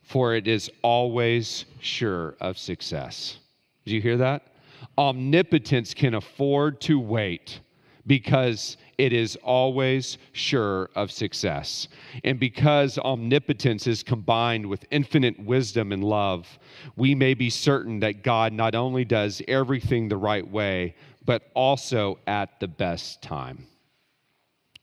for 0.01 0.33
it 0.33 0.47
is 0.47 0.71
always 0.81 1.65
sure 1.81 2.35
of 2.39 2.57
success. 2.57 3.37
Did 3.85 3.91
you 3.91 4.01
hear 4.01 4.17
that? 4.17 4.53
Omnipotence 4.97 5.93
can 5.93 6.15
afford 6.15 6.79
to 6.81 6.99
wait 6.99 7.59
because 8.07 8.77
it 8.97 9.13
is 9.13 9.35
always 9.37 10.17
sure 10.31 10.89
of 10.95 11.11
success. 11.11 11.87
And 12.23 12.39
because 12.39 12.97
omnipotence 12.97 13.87
is 13.87 14.03
combined 14.03 14.65
with 14.65 14.85
infinite 14.91 15.39
wisdom 15.39 15.91
and 15.91 16.03
love, 16.03 16.47
we 16.95 17.15
may 17.15 17.33
be 17.33 17.49
certain 17.49 17.99
that 18.01 18.23
God 18.23 18.53
not 18.53 18.75
only 18.75 19.05
does 19.05 19.41
everything 19.47 20.07
the 20.07 20.17
right 20.17 20.47
way, 20.47 20.95
but 21.25 21.43
also 21.53 22.19
at 22.27 22.59
the 22.59 22.67
best 22.67 23.21
time. 23.21 23.65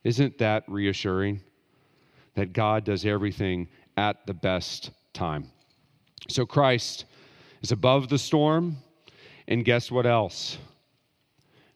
Isn't 0.04 0.38
that 0.38 0.64
reassuring? 0.68 1.40
That 2.34 2.52
God 2.52 2.84
does 2.84 3.04
everything 3.04 3.68
at 3.96 4.26
the 4.26 4.34
best 4.34 4.90
time. 5.12 5.50
So 6.28 6.46
Christ 6.46 7.04
is 7.62 7.72
above 7.72 8.08
the 8.08 8.18
storm, 8.18 8.76
and 9.48 9.64
guess 9.64 9.90
what 9.90 10.06
else? 10.06 10.58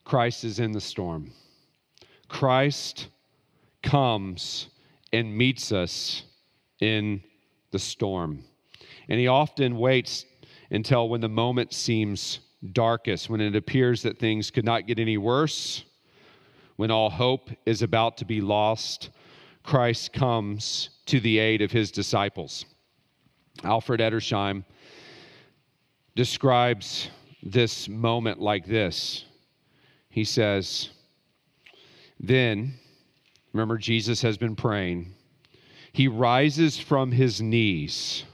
Christ 0.04 0.44
is 0.44 0.58
in 0.58 0.72
the 0.72 0.80
storm. 0.80 1.32
Christ 2.28 3.08
comes 3.82 4.68
and 5.12 5.36
meets 5.36 5.72
us 5.72 6.22
in 6.80 7.22
the 7.70 7.78
storm. 7.78 8.44
And 9.08 9.20
he 9.20 9.28
often 9.28 9.76
waits 9.78 10.24
until 10.70 11.08
when 11.08 11.20
the 11.20 11.28
moment 11.28 11.72
seems 11.72 12.40
darkest, 12.72 13.28
when 13.28 13.40
it 13.40 13.56
appears 13.56 14.02
that 14.02 14.18
things 14.18 14.50
could 14.50 14.64
not 14.64 14.86
get 14.86 14.98
any 14.98 15.18
worse, 15.18 15.84
when 16.76 16.90
all 16.90 17.10
hope 17.10 17.50
is 17.66 17.82
about 17.82 18.16
to 18.18 18.24
be 18.24 18.40
lost, 18.40 19.10
Christ 19.62 20.12
comes 20.12 20.90
to 21.06 21.20
the 21.20 21.38
aid 21.38 21.62
of 21.62 21.70
his 21.70 21.90
disciples. 21.90 22.64
Alfred 23.64 24.00
Edersheim 24.00 24.64
describes 26.14 27.08
this 27.42 27.88
moment 27.88 28.40
like 28.40 28.66
this. 28.66 29.24
He 30.12 30.24
says, 30.24 30.90
then, 32.20 32.74
remember, 33.54 33.78
Jesus 33.78 34.20
has 34.20 34.36
been 34.36 34.54
praying. 34.54 35.14
He 35.90 36.06
rises 36.06 36.78
from 36.78 37.12
his 37.12 37.40
knees, 37.40 38.24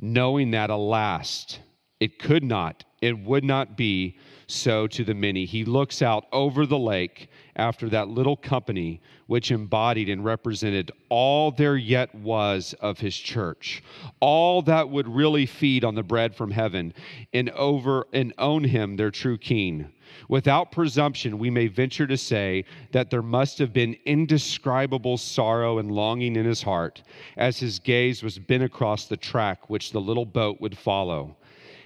knowing 0.00 0.50
that, 0.52 0.70
alas, 0.70 1.58
it 2.00 2.18
could 2.18 2.42
not, 2.42 2.84
it 3.02 3.18
would 3.18 3.44
not 3.44 3.76
be 3.76 4.16
so 4.46 4.86
to 4.86 5.04
the 5.04 5.12
many. 5.12 5.44
He 5.44 5.66
looks 5.66 6.00
out 6.00 6.24
over 6.32 6.64
the 6.64 6.78
lake 6.78 7.28
after 7.54 7.90
that 7.90 8.08
little 8.08 8.36
company, 8.36 9.02
which 9.26 9.50
embodied 9.50 10.08
and 10.08 10.24
represented 10.24 10.90
all 11.10 11.50
there 11.50 11.76
yet 11.76 12.14
was 12.14 12.74
of 12.80 12.98
his 12.98 13.14
church, 13.14 13.82
all 14.20 14.62
that 14.62 14.88
would 14.88 15.06
really 15.06 15.44
feed 15.44 15.84
on 15.84 15.94
the 15.94 16.02
bread 16.02 16.34
from 16.34 16.50
heaven 16.50 16.94
and 17.34 17.50
over 17.50 18.06
and 18.14 18.32
own 18.38 18.64
him, 18.64 18.96
their 18.96 19.10
true 19.10 19.36
king. 19.36 19.92
Without 20.28 20.72
presumption, 20.72 21.38
we 21.38 21.50
may 21.50 21.66
venture 21.66 22.06
to 22.06 22.16
say 22.16 22.64
that 22.92 23.10
there 23.10 23.22
must 23.22 23.58
have 23.58 23.72
been 23.72 23.96
indescribable 24.04 25.16
sorrow 25.16 25.78
and 25.78 25.90
longing 25.90 26.36
in 26.36 26.44
his 26.44 26.62
heart 26.62 27.02
as 27.36 27.58
his 27.58 27.78
gaze 27.78 28.22
was 28.22 28.38
bent 28.38 28.62
across 28.62 29.06
the 29.06 29.16
track 29.16 29.68
which 29.70 29.92
the 29.92 30.00
little 30.00 30.26
boat 30.26 30.60
would 30.60 30.76
follow. 30.76 31.36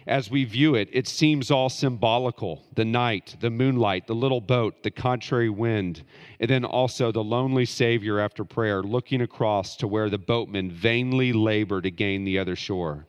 As 0.09 0.31
we 0.31 0.45
view 0.45 0.75
it, 0.75 0.89
it 0.91 1.07
seems 1.07 1.51
all 1.51 1.69
symbolical 1.69 2.65
the 2.75 2.85
night, 2.85 3.37
the 3.41 3.51
moonlight, 3.51 4.07
the 4.07 4.15
little 4.15 4.41
boat, 4.41 4.83
the 4.83 4.91
contrary 4.91 5.51
wind, 5.51 6.03
and 6.41 6.49
then 6.49 6.65
also 6.65 7.13
the 7.13 7.23
lonely 7.23 7.67
Savior 7.67 8.19
after 8.19 8.43
prayer 8.43 8.83
looking 8.83 9.21
across 9.21 9.77
to 9.77 9.87
where 9.87 10.09
the 10.09 10.17
boatmen 10.17 10.71
vainly 10.71 11.35
labor 11.35 11.83
to 11.83 11.91
gain 11.91 12.25
the 12.25 12.39
other 12.39 12.57
shore. 12.57 13.07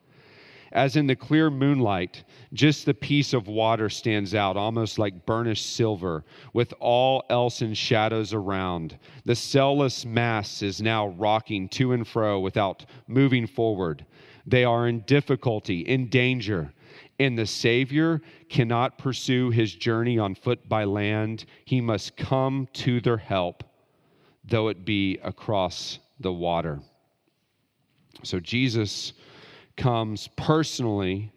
As 0.71 0.95
in 0.95 1.07
the 1.07 1.15
clear 1.15 1.49
moonlight, 1.49 2.23
just 2.53 2.85
the 2.85 2.93
piece 2.93 3.33
of 3.33 3.47
water 3.47 3.89
stands 3.89 4.35
out, 4.35 4.55
almost 4.55 4.99
like 4.99 5.25
burnished 5.25 5.75
silver, 5.75 6.23
with 6.53 6.73
all 6.79 7.23
else 7.29 7.61
in 7.61 7.73
shadows 7.73 8.33
around. 8.33 8.99
The 9.25 9.35
cellless 9.35 10.05
mass 10.05 10.61
is 10.61 10.81
now 10.81 11.07
rocking 11.07 11.69
to 11.69 11.93
and 11.93 12.07
fro 12.07 12.39
without 12.39 12.85
moving 13.07 13.47
forward. 13.47 14.05
They 14.45 14.63
are 14.63 14.87
in 14.87 15.01
difficulty, 15.01 15.81
in 15.81 16.07
danger, 16.07 16.71
and 17.19 17.37
the 17.37 17.45
Savior 17.45 18.21
cannot 18.47 18.97
pursue 18.97 19.49
his 19.49 19.73
journey 19.73 20.17
on 20.17 20.35
foot 20.35 20.69
by 20.69 20.85
land. 20.85 21.45
He 21.65 21.81
must 21.81 22.15
come 22.15 22.67
to 22.73 23.01
their 23.01 23.17
help, 23.17 23.63
though 24.45 24.69
it 24.69 24.85
be 24.85 25.19
across 25.23 25.99
the 26.19 26.31
water. 26.31 26.79
So 28.23 28.39
Jesus 28.39 29.13
comes 29.79 30.29
personally 30.35 31.31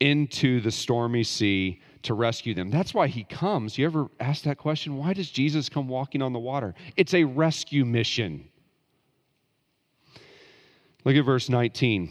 into 0.00 0.60
the 0.60 0.70
stormy 0.70 1.22
sea 1.22 1.80
to 2.02 2.14
rescue 2.14 2.52
them. 2.54 2.70
That's 2.70 2.92
why 2.92 3.06
he 3.06 3.24
comes. 3.24 3.78
You 3.78 3.86
ever 3.86 4.08
ask 4.20 4.42
that 4.44 4.58
question? 4.58 4.96
Why 4.96 5.14
does 5.14 5.30
Jesus 5.30 5.68
come 5.68 5.88
walking 5.88 6.20
on 6.20 6.32
the 6.32 6.38
water? 6.38 6.74
It's 6.96 7.14
a 7.14 7.24
rescue 7.24 7.84
mission. 7.84 8.48
Look 11.04 11.16
at 11.16 11.24
verse 11.24 11.48
19. 11.48 12.10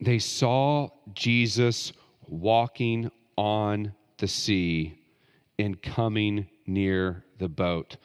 They 0.00 0.18
saw 0.18 0.88
Jesus 1.14 1.92
walking 2.26 3.10
on 3.36 3.92
the 4.18 4.26
sea 4.26 4.98
and 5.58 5.80
coming 5.80 6.48
near 6.66 7.24
the 7.38 7.48
boat. 7.48 7.98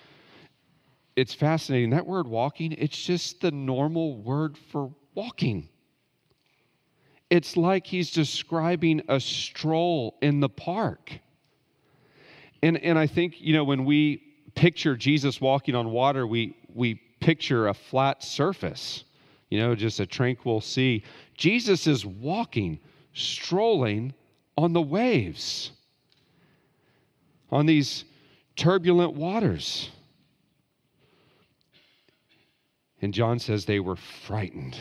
It's 1.16 1.34
fascinating. 1.34 1.90
That 1.90 2.06
word 2.06 2.28
walking, 2.28 2.74
it's 2.74 2.98
just 2.98 3.42
the 3.42 3.52
normal 3.52 4.18
word 4.18 4.58
for 4.72 4.92
walking. 5.16 5.70
It's 7.30 7.58
like 7.58 7.86
he's 7.86 8.12
describing 8.12 9.02
a 9.10 9.20
stroll 9.20 10.18
in 10.22 10.40
the 10.40 10.50
park. 10.50 11.12
And, 12.64 12.78
and 12.78 12.98
I 12.98 13.08
think, 13.08 13.36
you 13.40 13.54
know, 13.54 13.64
when 13.64 13.86
we 13.86 14.24
picture 14.56 14.96
Jesus 14.96 15.40
walking 15.42 15.76
on 15.76 15.92
water, 15.92 16.26
we, 16.26 16.56
we 16.74 16.96
picture 17.20 17.68
a 17.68 17.74
flat 17.74 18.24
surface, 18.24 19.04
you 19.50 19.60
know, 19.60 19.76
just 19.76 20.00
a 20.00 20.06
tranquil 20.06 20.62
sea. 20.62 21.04
Jesus 21.36 21.86
is 21.86 22.06
walking, 22.06 22.80
strolling 23.14 24.14
on 24.58 24.74
the 24.74 24.82
waves, 24.82 25.72
on 27.52 27.66
these 27.66 28.06
turbulent 28.56 29.14
waters. 29.14 29.92
And 33.02 33.14
John 33.14 33.38
says 33.38 33.66
they 33.66 33.80
were 33.80 33.96
frightened. 33.96 34.78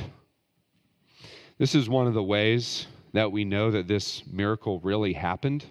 This 1.59 1.75
is 1.75 1.88
one 1.88 2.07
of 2.07 2.12
the 2.12 2.23
ways 2.23 2.87
that 3.14 3.33
we 3.33 3.45
know 3.45 3.71
that 3.71 3.88
this 3.88 4.23
miracle 4.31 4.79
really 4.81 5.14
happened. 5.14 5.64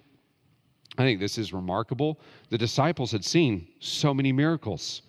I 0.98 1.02
think 1.02 1.20
this 1.20 1.38
is 1.38 1.52
remarkable. 1.52 2.18
The 2.50 2.58
disciples 2.58 3.12
had 3.12 3.24
seen 3.24 3.68
so 3.78 4.12
many 4.12 4.32
miracles, 4.32 5.02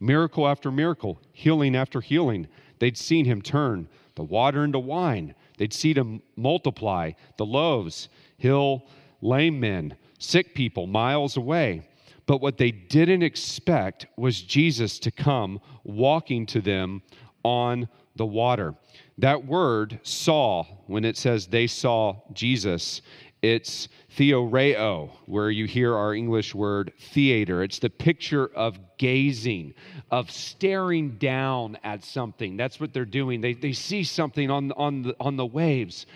miracle 0.00 0.46
after 0.46 0.70
miracle, 0.70 1.18
healing 1.32 1.74
after 1.74 2.02
healing. 2.02 2.46
They'd 2.78 2.98
seen 2.98 3.24
him 3.24 3.40
turn 3.40 3.88
the 4.16 4.24
water 4.24 4.64
into 4.64 4.80
wine, 4.80 5.34
they'd 5.56 5.72
seen 5.72 5.96
him 5.96 6.20
multiply 6.36 7.12
the 7.36 7.46
loaves, 7.46 8.08
heal 8.36 8.84
lame 9.22 9.60
men, 9.60 9.96
sick 10.18 10.54
people 10.54 10.88
miles 10.88 11.36
away. 11.36 11.88
But 12.26 12.42
what 12.42 12.58
they 12.58 12.72
didn't 12.72 13.22
expect 13.22 14.06
was 14.16 14.42
Jesus 14.42 14.98
to 14.98 15.10
come 15.10 15.60
walking 15.84 16.44
to 16.46 16.60
them 16.60 17.00
on 17.48 17.88
the 18.16 18.26
water. 18.26 18.74
That 19.16 19.46
word 19.46 19.98
saw, 20.02 20.64
when 20.86 21.04
it 21.04 21.16
says 21.16 21.46
they 21.46 21.66
saw 21.66 22.16
Jesus, 22.32 23.00
it's 23.40 23.88
theoreo, 24.16 25.10
where 25.26 25.50
you 25.50 25.66
hear 25.66 25.94
our 25.94 26.12
English 26.12 26.54
word 26.54 26.92
theater. 26.98 27.62
It's 27.62 27.78
the 27.78 27.90
picture 27.90 28.48
of 28.48 28.78
gazing, 28.98 29.74
of 30.10 30.30
staring 30.30 31.16
down 31.18 31.78
at 31.84 32.04
something. 32.04 32.56
That's 32.56 32.80
what 32.80 32.92
they're 32.92 33.04
doing. 33.04 33.40
They, 33.40 33.54
they 33.54 33.72
see 33.72 34.02
something 34.02 34.50
on, 34.50 34.72
on, 34.72 35.02
the, 35.02 35.16
on 35.20 35.36
the 35.36 35.46
waves, 35.46 36.06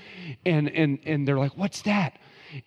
and, 0.45 0.69
and, 0.71 0.99
and 1.05 1.27
they're 1.27 1.39
like, 1.39 1.57
What's 1.57 1.83
that? 1.83 2.19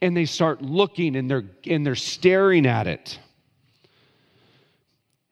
And 0.02 0.18
they 0.18 0.26
start 0.26 0.64
looking 0.64 1.16
and 1.16 1.30
they're, 1.30 1.46
and 1.66 1.86
they're 1.86 1.94
staring 1.94 2.66
at 2.66 2.88
it. 2.88 3.20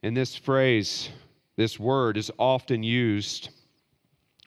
And 0.04 0.16
this 0.16 0.36
phrase, 0.36 1.10
this 1.56 1.80
word, 1.80 2.18
is 2.18 2.32
often 2.38 2.84
used 2.84 3.50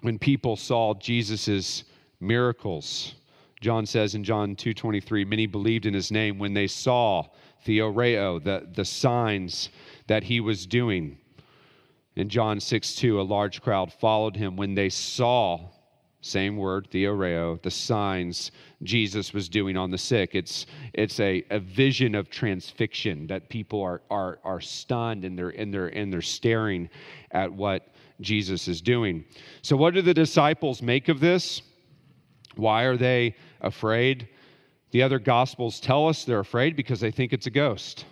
when 0.00 0.18
people 0.18 0.56
saw 0.56 0.94
Jesus' 0.94 1.84
miracles. 2.20 3.14
John 3.60 3.86
says 3.86 4.14
in 4.14 4.24
John 4.24 4.54
2:23, 4.54 5.24
many 5.24 5.46
believed 5.46 5.86
in 5.86 5.94
his 5.94 6.10
name 6.10 6.38
when 6.38 6.54
they 6.54 6.66
saw 6.66 7.26
theoreo, 7.64 8.42
the, 8.42 8.68
the 8.72 8.84
signs 8.84 9.70
that 10.06 10.24
he 10.24 10.40
was 10.40 10.66
doing. 10.66 11.18
In 12.14 12.28
John 12.28 12.60
6 12.60 12.94
2, 12.94 13.20
a 13.20 13.22
large 13.22 13.60
crowd 13.60 13.92
followed 13.92 14.36
him 14.36 14.56
when 14.56 14.74
they 14.74 14.88
saw, 14.88 15.68
same 16.20 16.56
word, 16.56 16.88
theoreo, 16.90 17.60
the 17.62 17.70
signs 17.70 18.50
Jesus 18.82 19.32
was 19.32 19.48
doing 19.48 19.76
on 19.76 19.90
the 19.90 19.98
sick. 19.98 20.34
It's, 20.34 20.66
it's 20.92 21.20
a, 21.20 21.44
a 21.50 21.60
vision 21.60 22.14
of 22.14 22.30
transfixion 22.30 23.28
that 23.28 23.48
people 23.48 23.80
are, 23.82 24.02
are, 24.10 24.38
are 24.42 24.60
stunned 24.60 25.24
and 25.24 25.38
they're, 25.38 25.50
and, 25.50 25.72
they're, 25.72 25.88
and 25.88 26.12
they're 26.12 26.22
staring 26.22 26.88
at 27.30 27.52
what 27.52 27.88
Jesus 28.20 28.66
is 28.66 28.80
doing. 28.80 29.24
So, 29.62 29.76
what 29.76 29.94
do 29.94 30.02
the 30.02 30.14
disciples 30.14 30.82
make 30.82 31.08
of 31.08 31.20
this? 31.20 31.62
Why 32.56 32.84
are 32.84 32.96
they 32.96 33.36
afraid? 33.60 34.28
The 34.90 35.02
other 35.02 35.18
gospels 35.18 35.78
tell 35.80 36.08
us 36.08 36.24
they're 36.24 36.40
afraid 36.40 36.76
because 36.76 37.00
they 37.00 37.10
think 37.10 37.32
it's 37.32 37.46
a 37.46 37.50
ghost. 37.50 38.06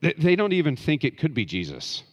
They 0.00 0.36
don't 0.36 0.52
even 0.52 0.76
think 0.76 1.04
it 1.04 1.18
could 1.18 1.34
be 1.34 1.44
Jesus. 1.44 2.04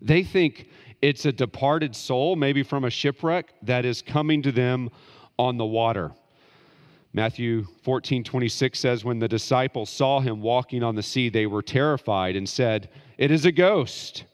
They 0.00 0.22
think 0.22 0.68
it's 1.02 1.24
a 1.24 1.32
departed 1.32 1.94
soul, 1.94 2.36
maybe 2.36 2.62
from 2.62 2.84
a 2.84 2.90
shipwreck, 2.90 3.52
that 3.62 3.84
is 3.84 4.02
coming 4.02 4.42
to 4.42 4.52
them 4.52 4.90
on 5.38 5.56
the 5.56 5.64
water. 5.64 6.12
Matthew 7.12 7.66
14, 7.82 8.24
26 8.24 8.78
says, 8.78 9.04
When 9.04 9.18
the 9.18 9.28
disciples 9.28 9.88
saw 9.88 10.20
him 10.20 10.42
walking 10.42 10.82
on 10.82 10.94
the 10.94 11.02
sea, 11.02 11.28
they 11.28 11.46
were 11.46 11.62
terrified 11.62 12.36
and 12.36 12.48
said, 12.48 12.90
It 13.16 13.30
is 13.30 13.44
a 13.46 13.52
ghost. 13.52 14.24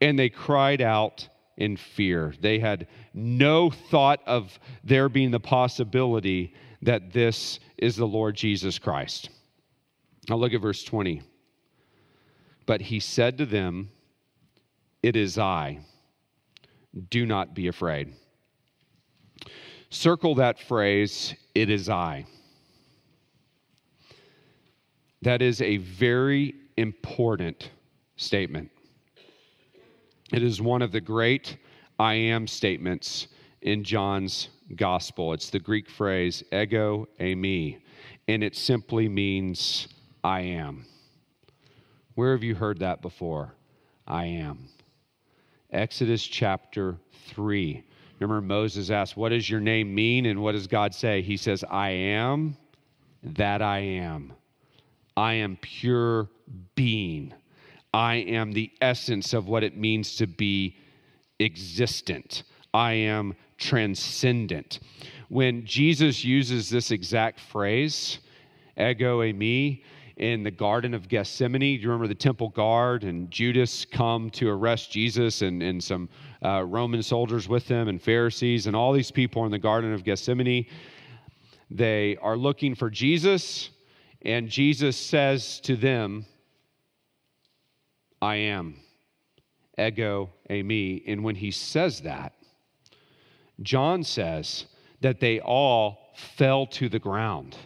And 0.00 0.18
they 0.18 0.28
cried 0.28 0.80
out 0.80 1.28
in 1.56 1.76
fear. 1.76 2.34
They 2.40 2.58
had 2.58 2.86
no 3.14 3.70
thought 3.70 4.20
of 4.26 4.58
there 4.84 5.08
being 5.08 5.30
the 5.30 5.40
possibility 5.40 6.54
that 6.82 7.12
this 7.12 7.60
is 7.76 7.96
the 7.96 8.06
Lord 8.06 8.36
Jesus 8.36 8.78
Christ. 8.78 9.30
Now 10.28 10.36
look 10.36 10.52
at 10.52 10.60
verse 10.60 10.84
20. 10.84 11.22
But 12.66 12.82
he 12.82 13.00
said 13.00 13.38
to 13.38 13.46
them, 13.46 13.90
It 15.02 15.16
is 15.16 15.38
I. 15.38 15.80
Do 17.10 17.26
not 17.26 17.54
be 17.54 17.68
afraid. 17.68 18.14
Circle 19.90 20.34
that 20.36 20.58
phrase, 20.58 21.34
It 21.54 21.70
is 21.70 21.88
I. 21.88 22.26
That 25.22 25.42
is 25.42 25.60
a 25.60 25.78
very 25.78 26.54
important 26.76 27.70
statement. 28.16 28.70
It 30.32 30.42
is 30.42 30.60
one 30.60 30.82
of 30.82 30.92
the 30.92 31.00
great 31.00 31.56
I 31.98 32.14
am 32.14 32.46
statements 32.46 33.28
in 33.62 33.82
John's 33.82 34.50
gospel. 34.76 35.32
It's 35.32 35.50
the 35.50 35.58
Greek 35.58 35.88
phrase 35.90 36.44
ego 36.52 37.08
eimi, 37.18 37.78
and 38.28 38.44
it 38.44 38.54
simply 38.54 39.08
means 39.08 39.88
I 40.22 40.40
am. 40.40 40.84
Where 42.14 42.32
have 42.32 42.44
you 42.44 42.54
heard 42.54 42.78
that 42.80 43.02
before? 43.02 43.54
I 44.06 44.26
am. 44.26 44.68
Exodus 45.70 46.24
chapter 46.26 46.96
3. 47.28 47.84
Remember, 48.20 48.40
Moses 48.40 48.90
asked, 48.90 49.16
What 49.16 49.30
does 49.30 49.48
your 49.48 49.60
name 49.60 49.94
mean? 49.94 50.26
And 50.26 50.42
what 50.42 50.52
does 50.52 50.66
God 50.66 50.94
say? 50.94 51.22
He 51.22 51.36
says, 51.36 51.62
I 51.64 51.90
am 51.90 52.56
that 53.22 53.62
I 53.62 53.78
am. 53.78 54.32
I 55.16 55.34
am 55.34 55.58
pure 55.60 56.28
being. 56.74 57.34
I 57.92 58.16
am 58.16 58.52
the 58.52 58.70
essence 58.80 59.32
of 59.32 59.48
what 59.48 59.64
it 59.64 59.76
means 59.76 60.16
to 60.16 60.26
be 60.26 60.76
existent. 61.40 62.44
I 62.72 62.92
am 62.92 63.34
transcendent. 63.58 64.80
When 65.28 65.64
Jesus 65.64 66.24
uses 66.24 66.70
this 66.70 66.90
exact 66.90 67.40
phrase, 67.40 68.18
ego 68.78 69.20
eimi, 69.20 69.82
in 70.18 70.42
the 70.42 70.50
Garden 70.50 70.94
of 70.94 71.08
Gethsemane. 71.08 71.60
Do 71.60 71.66
you 71.66 71.88
remember 71.88 72.08
the 72.08 72.14
temple 72.14 72.48
guard 72.50 73.04
and 73.04 73.30
Judas 73.30 73.84
come 73.84 74.30
to 74.30 74.50
arrest 74.50 74.90
Jesus 74.90 75.42
and, 75.42 75.62
and 75.62 75.82
some 75.82 76.08
uh, 76.44 76.64
Roman 76.64 77.02
soldiers 77.02 77.48
with 77.48 77.66
them 77.68 77.88
and 77.88 78.02
Pharisees 78.02 78.66
and 78.66 78.74
all 78.74 78.92
these 78.92 79.12
people 79.12 79.44
in 79.44 79.52
the 79.52 79.58
Garden 79.58 79.92
of 79.92 80.04
Gethsemane? 80.04 80.66
They 81.70 82.16
are 82.16 82.36
looking 82.36 82.74
for 82.74 82.90
Jesus, 82.90 83.70
and 84.22 84.48
Jesus 84.48 84.96
says 84.96 85.60
to 85.60 85.76
them, 85.76 86.26
I 88.20 88.36
am. 88.36 88.76
Ego 89.78 90.30
eimi. 90.50 91.04
And 91.06 91.22
when 91.22 91.36
he 91.36 91.52
says 91.52 92.00
that, 92.00 92.32
John 93.62 94.02
says 94.02 94.64
that 95.00 95.20
they 95.20 95.38
all 95.38 96.10
fell 96.16 96.66
to 96.66 96.88
the 96.88 96.98
ground 96.98 97.56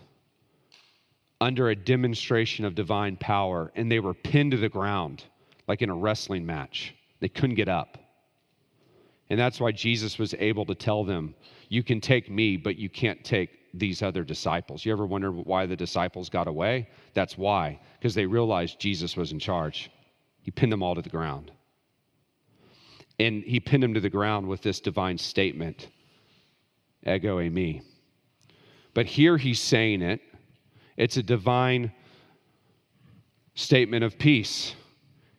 under 1.42 1.70
a 1.70 1.76
demonstration 1.76 2.64
of 2.64 2.76
divine 2.76 3.16
power 3.16 3.72
and 3.74 3.90
they 3.90 3.98
were 3.98 4.14
pinned 4.14 4.52
to 4.52 4.56
the 4.56 4.68
ground 4.68 5.24
like 5.66 5.82
in 5.82 5.90
a 5.90 5.94
wrestling 5.94 6.46
match. 6.46 6.94
They 7.18 7.28
couldn't 7.28 7.56
get 7.56 7.68
up. 7.68 7.98
And 9.28 9.40
that's 9.40 9.60
why 9.60 9.72
Jesus 9.72 10.18
was 10.18 10.34
able 10.38 10.64
to 10.66 10.74
tell 10.74 11.02
them, 11.02 11.34
You 11.68 11.82
can 11.82 12.00
take 12.00 12.30
me, 12.30 12.56
but 12.56 12.76
you 12.76 12.88
can't 12.88 13.24
take 13.24 13.50
these 13.74 14.02
other 14.02 14.22
disciples. 14.22 14.84
You 14.84 14.92
ever 14.92 15.04
wonder 15.04 15.32
why 15.32 15.66
the 15.66 15.74
disciples 15.74 16.28
got 16.28 16.46
away? 16.46 16.88
That's 17.12 17.36
why, 17.36 17.80
because 17.98 18.14
they 18.14 18.26
realized 18.26 18.78
Jesus 18.78 19.16
was 19.16 19.32
in 19.32 19.40
charge. 19.40 19.90
He 20.42 20.52
pinned 20.52 20.70
them 20.70 20.82
all 20.82 20.94
to 20.94 21.02
the 21.02 21.08
ground. 21.08 21.50
And 23.18 23.42
he 23.42 23.58
pinned 23.58 23.82
them 23.82 23.94
to 23.94 24.00
the 24.00 24.10
ground 24.10 24.46
with 24.46 24.62
this 24.62 24.78
divine 24.78 25.18
statement, 25.18 25.88
ego 27.04 27.38
eimi. 27.38 27.82
But 28.94 29.06
here 29.06 29.36
he's 29.36 29.60
saying 29.60 30.02
it 30.02 30.20
It's 30.96 31.16
a 31.16 31.22
divine 31.22 31.92
statement 33.54 34.04
of 34.04 34.18
peace. 34.18 34.74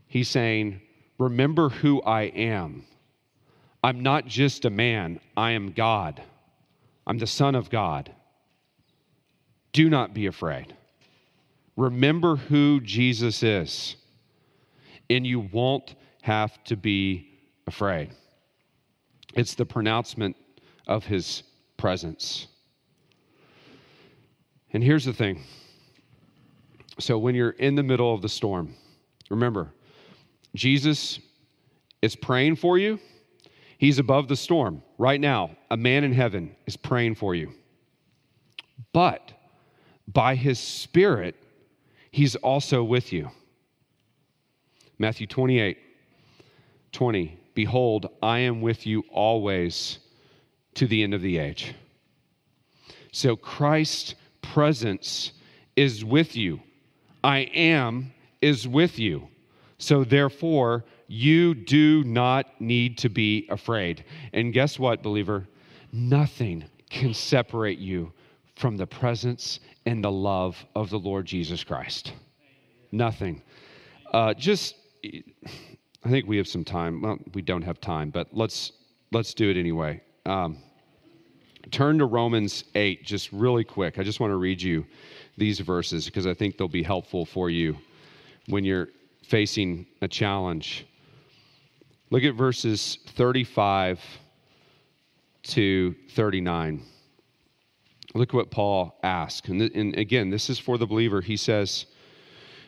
He's 0.07 0.29
saying, 0.29 0.81
Remember 1.17 1.69
who 1.69 2.01
I 2.01 2.23
am. 2.23 2.85
I'm 3.83 4.01
not 4.01 4.27
just 4.27 4.65
a 4.65 4.69
man, 4.69 5.19
I 5.35 5.51
am 5.51 5.73
God. 5.73 6.21
I'm 7.05 7.17
the 7.17 7.27
Son 7.27 7.55
of 7.55 7.69
God. 7.69 8.11
Do 9.73 9.89
not 9.89 10.13
be 10.13 10.27
afraid. 10.27 10.75
Remember 11.75 12.35
who 12.35 12.79
Jesus 12.79 13.43
is, 13.43 13.95
and 15.09 15.25
you 15.25 15.39
won't 15.39 15.95
have 16.21 16.63
to 16.65 16.77
be 16.77 17.27
afraid. 17.67 18.11
It's 19.33 19.55
the 19.55 19.65
pronouncement 19.65 20.35
of 20.87 21.05
his 21.05 21.43
presence. 21.77 22.47
And 24.73 24.83
here's 24.83 25.05
the 25.05 25.13
thing 25.13 25.43
so, 26.99 27.17
when 27.17 27.35
you're 27.35 27.51
in 27.51 27.75
the 27.75 27.83
middle 27.83 28.13
of 28.13 28.21
the 28.21 28.29
storm, 28.29 28.75
remember, 29.29 29.71
Jesus 30.55 31.19
is 32.01 32.15
praying 32.15 32.57
for 32.57 32.77
you. 32.77 32.99
He's 33.77 33.99
above 33.99 34.27
the 34.27 34.35
storm. 34.35 34.83
Right 34.97 35.19
now, 35.19 35.51
a 35.71 35.77
man 35.77 36.03
in 36.03 36.13
heaven 36.13 36.55
is 36.65 36.77
praying 36.77 37.15
for 37.15 37.33
you. 37.35 37.51
But 38.93 39.33
by 40.07 40.35
his 40.35 40.59
Spirit, 40.59 41.35
he's 42.11 42.35
also 42.35 42.83
with 42.83 43.11
you. 43.11 43.29
Matthew 44.97 45.27
28 45.27 45.77
20. 46.91 47.39
Behold, 47.55 48.07
I 48.21 48.39
am 48.39 48.61
with 48.61 48.85
you 48.85 49.03
always 49.11 49.99
to 50.75 50.87
the 50.87 51.03
end 51.03 51.13
of 51.13 51.21
the 51.21 51.37
age. 51.37 51.73
So 53.11 53.35
Christ's 53.35 54.15
presence 54.43 55.31
is 55.75 56.05
with 56.05 56.35
you. 56.35 56.59
I 57.23 57.39
am 57.53 58.13
is 58.41 58.67
with 58.67 58.99
you. 58.99 59.27
So 59.77 60.03
therefore, 60.03 60.85
you 61.07 61.53
do 61.53 62.03
not 62.03 62.61
need 62.61 62.97
to 62.99 63.09
be 63.09 63.47
afraid. 63.49 64.05
And 64.33 64.53
guess 64.53 64.77
what, 64.77 65.01
believer? 65.01 65.47
Nothing 65.91 66.65
can 66.89 67.13
separate 67.13 67.79
you 67.79 68.11
from 68.55 68.77
the 68.77 68.87
presence 68.87 69.59
and 69.85 70.03
the 70.03 70.11
love 70.11 70.63
of 70.75 70.89
the 70.89 70.99
Lord 70.99 71.25
Jesus 71.25 71.63
Christ. 71.63 72.13
Nothing. 72.91 73.41
Uh, 74.13 74.33
just, 74.33 74.75
I 75.03 76.09
think 76.09 76.27
we 76.27 76.37
have 76.37 76.47
some 76.47 76.63
time. 76.63 77.01
Well, 77.01 77.17
we 77.33 77.41
don't 77.41 77.63
have 77.63 77.81
time, 77.81 78.09
but 78.11 78.27
let's 78.31 78.71
let's 79.11 79.33
do 79.33 79.49
it 79.49 79.57
anyway. 79.57 80.01
Um, 80.25 80.57
turn 81.71 81.97
to 81.99 82.05
Romans 82.05 82.65
eight, 82.75 83.03
just 83.03 83.31
really 83.31 83.63
quick. 83.63 83.99
I 83.99 84.03
just 84.03 84.19
want 84.19 84.31
to 84.31 84.37
read 84.37 84.61
you 84.61 84.85
these 85.37 85.59
verses 85.59 86.05
because 86.05 86.27
I 86.27 86.33
think 86.33 86.57
they'll 86.57 86.67
be 86.67 86.83
helpful 86.83 87.25
for 87.25 87.49
you 87.49 87.77
when 88.47 88.63
you're 88.63 88.89
facing 89.23 89.85
a 90.01 90.07
challenge. 90.07 90.85
Look 92.09 92.23
at 92.23 92.35
verses 92.35 92.99
35 93.07 93.99
to 95.43 95.95
39. 96.11 96.81
Look 98.13 98.29
at 98.29 98.35
what 98.35 98.51
Paul 98.51 98.95
asks. 99.01 99.49
And, 99.49 99.59
th- 99.59 99.71
and 99.73 99.97
again, 99.97 100.29
this 100.29 100.49
is 100.49 100.59
for 100.59 100.77
the 100.77 100.85
believer. 100.85 101.21
He 101.21 101.37
says, 101.37 101.87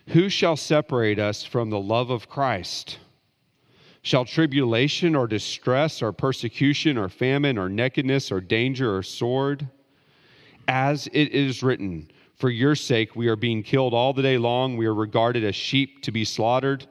Who 0.07 0.29
shall 0.29 0.55
separate 0.55 1.19
us 1.19 1.43
from 1.43 1.69
the 1.69 1.79
love 1.79 2.09
of 2.09 2.27
Christ? 2.27 2.97
Shall 4.05 4.23
tribulation 4.23 5.15
or 5.15 5.25
distress 5.25 6.03
or 6.03 6.11
persecution 6.11 6.95
or 6.95 7.09
famine 7.09 7.57
or 7.57 7.69
nakedness 7.69 8.31
or 8.31 8.39
danger 8.39 8.95
or 8.95 9.01
sword? 9.01 9.67
As 10.67 11.07
it 11.07 11.29
is 11.29 11.63
written, 11.63 12.11
For 12.35 12.51
your 12.51 12.75
sake 12.75 13.15
we 13.15 13.27
are 13.29 13.35
being 13.35 13.63
killed 13.63 13.95
all 13.95 14.13
the 14.13 14.21
day 14.21 14.37
long, 14.37 14.77
we 14.77 14.85
are 14.85 14.93
regarded 14.93 15.43
as 15.43 15.55
sheep 15.55 16.03
to 16.03 16.11
be 16.11 16.23
slaughtered. 16.23 16.85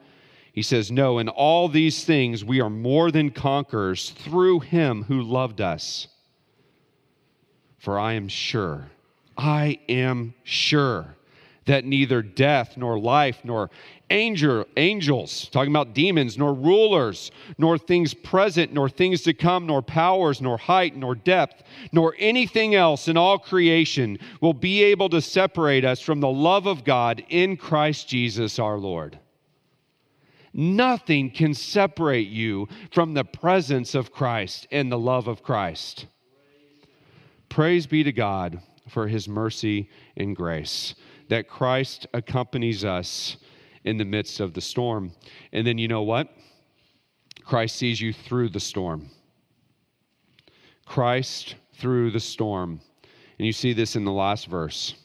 He 0.51 0.61
says, 0.61 0.91
No, 0.91 1.17
in 1.19 1.29
all 1.29 1.69
these 1.69 2.03
things 2.03 2.43
we 2.43 2.59
are 2.59 2.69
more 2.69 3.11
than 3.11 3.31
conquerors 3.31 4.09
through 4.09 4.59
him 4.59 5.03
who 5.03 5.21
loved 5.21 5.61
us. 5.61 6.09
For 7.77 7.97
I 7.97 8.11
am 8.11 8.27
sure, 8.27 8.89
I 9.37 9.79
am 9.87 10.33
sure 10.43 11.15
that 11.65 11.85
neither 11.85 12.21
death, 12.21 12.77
nor 12.77 12.99
life, 12.99 13.39
nor 13.43 13.69
angel, 14.09 14.65
angels, 14.77 15.49
talking 15.49 15.71
about 15.71 15.93
demons, 15.93 16.37
nor 16.37 16.53
rulers, 16.53 17.31
nor 17.57 17.77
things 17.77 18.13
present, 18.13 18.71
nor 18.71 18.87
things 18.87 19.21
to 19.23 19.33
come, 19.33 19.65
nor 19.65 19.81
powers, 19.81 20.41
nor 20.41 20.57
height, 20.57 20.95
nor 20.95 21.15
depth, 21.15 21.63
nor 21.91 22.15
anything 22.19 22.75
else 22.75 23.07
in 23.07 23.17
all 23.17 23.39
creation 23.39 24.19
will 24.41 24.53
be 24.53 24.83
able 24.83 25.09
to 25.09 25.21
separate 25.21 25.83
us 25.83 25.99
from 25.99 26.19
the 26.19 26.29
love 26.29 26.67
of 26.67 26.83
God 26.83 27.23
in 27.29 27.57
Christ 27.57 28.07
Jesus 28.07 28.59
our 28.59 28.77
Lord. 28.77 29.19
Nothing 30.53 31.31
can 31.31 31.53
separate 31.53 32.29
you 32.29 32.69
from 32.91 33.13
the 33.13 33.25
presence 33.25 33.93
of 33.93 34.13
Christ 34.13 34.67
and 34.71 34.89
the 34.89 34.97
love 34.97 35.27
of 35.27 35.43
Christ. 35.43 36.05
Praise 37.49 37.87
be 37.87 38.03
to 38.03 38.13
God 38.13 38.61
for 38.87 39.07
his 39.07 39.27
mercy 39.27 39.89
and 40.15 40.35
grace, 40.35 40.95
that 41.29 41.47
Christ 41.47 42.07
accompanies 42.13 42.85
us 42.85 43.37
in 43.83 43.97
the 43.97 44.05
midst 44.05 44.39
of 44.39 44.53
the 44.53 44.61
storm. 44.61 45.11
And 45.51 45.65
then 45.65 45.77
you 45.77 45.87
know 45.87 46.03
what? 46.03 46.29
Christ 47.43 47.75
sees 47.75 48.01
you 48.01 48.13
through 48.13 48.49
the 48.49 48.59
storm. 48.59 49.09
Christ 50.85 51.55
through 51.75 52.11
the 52.11 52.19
storm. 52.19 52.79
And 53.37 53.45
you 53.45 53.53
see 53.53 53.73
this 53.73 53.95
in 53.95 54.05
the 54.05 54.11
last 54.11 54.47
verse. 54.47 54.95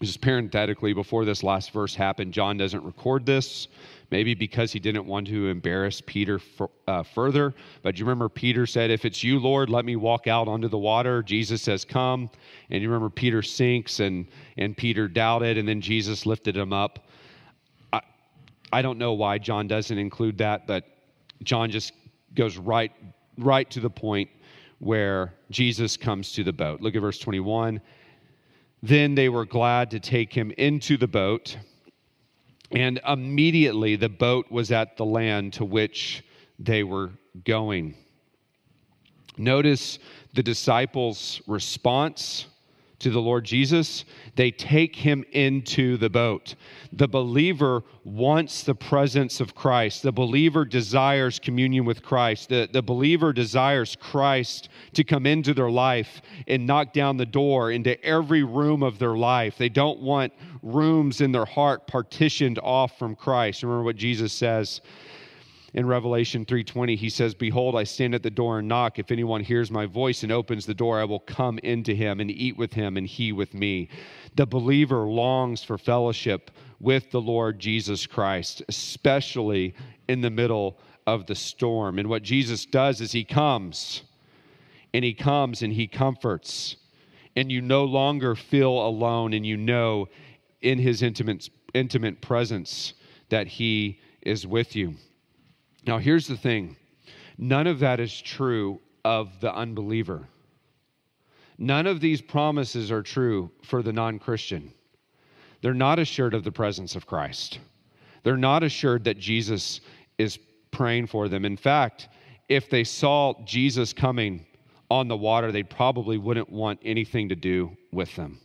Just 0.00 0.20
parenthetically, 0.20 0.92
before 0.92 1.24
this 1.24 1.42
last 1.42 1.72
verse 1.72 1.94
happened, 1.94 2.32
John 2.32 2.56
doesn't 2.56 2.84
record 2.84 3.26
this 3.26 3.68
maybe 4.10 4.34
because 4.34 4.72
he 4.72 4.78
didn't 4.78 5.06
want 5.06 5.26
to 5.26 5.48
embarrass 5.48 6.00
Peter 6.04 6.38
for, 6.38 6.70
uh, 6.86 7.02
further. 7.02 7.54
But 7.82 7.98
you 7.98 8.04
remember 8.04 8.28
Peter 8.28 8.66
said, 8.66 8.90
If 8.90 9.04
it's 9.04 9.22
you, 9.22 9.38
Lord, 9.38 9.70
let 9.70 9.84
me 9.84 9.96
walk 9.96 10.26
out 10.26 10.48
onto 10.48 10.68
the 10.68 10.78
water. 10.78 11.22
Jesus 11.22 11.62
says, 11.62 11.84
Come. 11.84 12.30
And 12.70 12.82
you 12.82 12.88
remember 12.88 13.10
Peter 13.10 13.42
sinks 13.42 14.00
and, 14.00 14.26
and 14.56 14.76
Peter 14.76 15.08
doubted, 15.08 15.58
and 15.58 15.68
then 15.68 15.80
Jesus 15.80 16.26
lifted 16.26 16.56
him 16.56 16.72
up. 16.72 17.06
I, 17.92 18.00
I 18.72 18.82
don't 18.82 18.98
know 18.98 19.12
why 19.12 19.38
John 19.38 19.66
doesn't 19.66 19.98
include 19.98 20.38
that, 20.38 20.66
but 20.66 20.84
John 21.42 21.70
just 21.70 21.92
goes 22.34 22.56
right, 22.56 22.92
right 23.36 23.68
to 23.70 23.80
the 23.80 23.90
point 23.90 24.30
where 24.78 25.34
Jesus 25.50 25.96
comes 25.96 26.32
to 26.32 26.44
the 26.44 26.52
boat. 26.52 26.80
Look 26.80 26.94
at 26.94 27.00
verse 27.00 27.18
21. 27.18 27.80
Then 28.82 29.14
they 29.14 29.28
were 29.28 29.44
glad 29.44 29.90
to 29.90 30.00
take 30.00 30.32
him 30.32 30.52
into 30.56 30.96
the 30.96 31.08
boat 31.08 31.56
and 32.70 33.00
immediately 33.06 33.96
the 33.96 34.08
boat 34.08 34.50
was 34.50 34.70
at 34.70 34.96
the 34.96 35.04
land 35.04 35.54
to 35.54 35.64
which 35.64 36.24
they 36.58 36.82
were 36.82 37.10
going. 37.44 37.94
Notice 39.36 39.98
the 40.34 40.42
disciples' 40.42 41.40
response 41.46 42.46
to 43.00 43.10
the 43.10 43.20
Lord 43.20 43.44
Jesus, 43.44 44.04
they 44.34 44.50
take 44.50 44.96
him 44.96 45.24
into 45.30 45.96
the 45.96 46.10
boat. 46.10 46.56
The 46.92 47.06
believer 47.06 47.84
wants 48.04 48.64
the 48.64 48.74
presence 48.74 49.40
of 49.40 49.54
Christ. 49.54 50.02
The 50.02 50.12
believer 50.12 50.64
desires 50.64 51.38
communion 51.38 51.84
with 51.84 52.02
Christ. 52.02 52.48
The, 52.48 52.68
the 52.72 52.82
believer 52.82 53.32
desires 53.32 53.96
Christ 53.96 54.68
to 54.94 55.04
come 55.04 55.26
into 55.26 55.54
their 55.54 55.70
life 55.70 56.22
and 56.48 56.66
knock 56.66 56.92
down 56.92 57.16
the 57.16 57.26
door 57.26 57.70
into 57.70 58.02
every 58.04 58.42
room 58.42 58.82
of 58.82 58.98
their 58.98 59.16
life. 59.16 59.56
They 59.58 59.68
don't 59.68 60.00
want 60.00 60.32
rooms 60.62 61.20
in 61.20 61.30
their 61.30 61.44
heart 61.44 61.86
partitioned 61.86 62.58
off 62.58 62.98
from 62.98 63.14
Christ. 63.14 63.62
Remember 63.62 63.84
what 63.84 63.96
Jesus 63.96 64.32
says 64.32 64.80
in 65.78 65.86
revelation 65.86 66.44
3.20 66.44 66.96
he 66.96 67.08
says 67.08 67.34
behold 67.34 67.76
i 67.76 67.84
stand 67.84 68.12
at 68.12 68.24
the 68.24 68.30
door 68.30 68.58
and 68.58 68.66
knock. 68.66 68.98
If 68.98 69.12
anyone 69.12 69.44
hears 69.44 69.70
my 69.70 69.86
voice 69.86 70.24
and 70.24 70.32
opens 70.32 70.66
the 70.66 70.74
door 70.74 70.98
i 70.98 71.04
will 71.04 71.20
come 71.20 71.60
into 71.60 71.94
him 71.94 72.18
and 72.18 72.32
eat 72.32 72.58
with 72.58 72.72
him 72.72 72.96
and 72.96 73.06
he 73.06 73.30
with 73.30 73.54
me. 73.54 73.88
The 74.34 74.44
believer 74.44 75.06
longs 75.06 75.62
for 75.62 75.78
fellowship 75.78 76.50
with 76.80 77.12
the 77.12 77.20
lord 77.20 77.60
jesus 77.60 78.08
christ 78.08 78.60
especially 78.68 79.72
in 80.08 80.20
the 80.20 80.30
middle 80.30 80.80
of 81.06 81.26
the 81.26 81.36
storm. 81.36 82.00
And 82.00 82.08
what 82.08 82.24
jesus 82.24 82.66
does 82.66 83.00
is 83.00 83.12
he 83.12 83.22
comes 83.22 84.02
and 84.92 85.04
he 85.04 85.14
comes 85.14 85.62
and 85.62 85.72
he 85.72 85.86
comforts. 85.86 86.74
And 87.36 87.52
you 87.52 87.60
no 87.60 87.84
longer 87.84 88.34
feel 88.34 88.84
alone 88.84 89.32
and 89.32 89.46
you 89.46 89.56
know 89.56 90.08
in 90.60 90.80
his 90.80 91.02
intimate 91.02 91.48
intimate 91.72 92.20
presence 92.20 92.94
that 93.28 93.46
he 93.46 94.00
is 94.22 94.44
with 94.44 94.74
you 94.74 94.96
now, 95.88 95.96
here's 95.96 96.26
the 96.26 96.36
thing 96.36 96.76
none 97.38 97.66
of 97.66 97.78
that 97.78 97.98
is 97.98 98.20
true 98.20 98.78
of 99.06 99.40
the 99.40 99.50
unbeliever. 99.54 100.28
None 101.56 101.86
of 101.86 102.02
these 102.02 102.20
promises 102.20 102.92
are 102.92 103.02
true 103.02 103.50
for 103.64 103.82
the 103.82 103.92
non 103.92 104.18
Christian. 104.18 104.70
They're 105.62 105.72
not 105.72 105.98
assured 105.98 106.34
of 106.34 106.44
the 106.44 106.52
presence 106.52 106.94
of 106.94 107.06
Christ. 107.06 107.60
They're 108.22 108.36
not 108.36 108.62
assured 108.62 109.04
that 109.04 109.18
Jesus 109.18 109.80
is 110.18 110.38
praying 110.72 111.06
for 111.06 111.26
them. 111.26 111.46
In 111.46 111.56
fact, 111.56 112.10
if 112.50 112.68
they 112.68 112.84
saw 112.84 113.32
Jesus 113.46 113.94
coming 113.94 114.44
on 114.90 115.08
the 115.08 115.16
water, 115.16 115.50
they 115.50 115.62
probably 115.62 116.18
wouldn't 116.18 116.50
want 116.50 116.80
anything 116.84 117.30
to 117.30 117.34
do 117.34 117.74
with 117.92 118.14
them. 118.14 118.38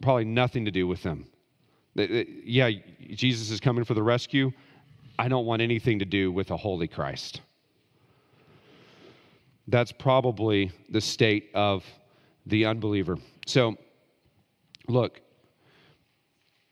probably 0.00 0.26
nothing 0.26 0.64
to 0.64 0.70
do 0.70 0.86
with 0.86 1.02
them. 1.02 1.26
Yeah, 1.96 2.70
Jesus 3.10 3.50
is 3.50 3.58
coming 3.58 3.82
for 3.82 3.94
the 3.94 4.02
rescue. 4.02 4.52
I 5.20 5.28
don't 5.28 5.44
want 5.44 5.60
anything 5.60 5.98
to 5.98 6.06
do 6.06 6.32
with 6.32 6.50
a 6.50 6.56
holy 6.56 6.88
Christ. 6.88 7.42
That's 9.68 9.92
probably 9.92 10.72
the 10.88 11.02
state 11.02 11.50
of 11.52 11.84
the 12.46 12.64
unbeliever. 12.64 13.18
So, 13.46 13.76
look, 14.88 15.20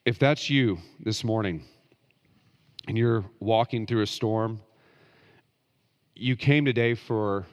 if 0.07 0.19
that's 0.19 0.49
you 0.49 0.79
this 0.99 1.25
morning 1.25 1.63
and 2.87 2.97
you're 2.97 3.23
walking 3.39 3.87
through 3.87 4.01
a 4.01 4.07
storm, 4.07 4.63
you 6.15 6.35
came 6.35 6.65
today 6.65 6.95
for 6.95 7.45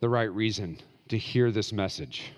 the 0.00 0.08
right 0.08 0.32
reason 0.34 0.76
to 1.08 1.16
hear 1.16 1.52
this 1.52 1.72
message. 1.72 2.32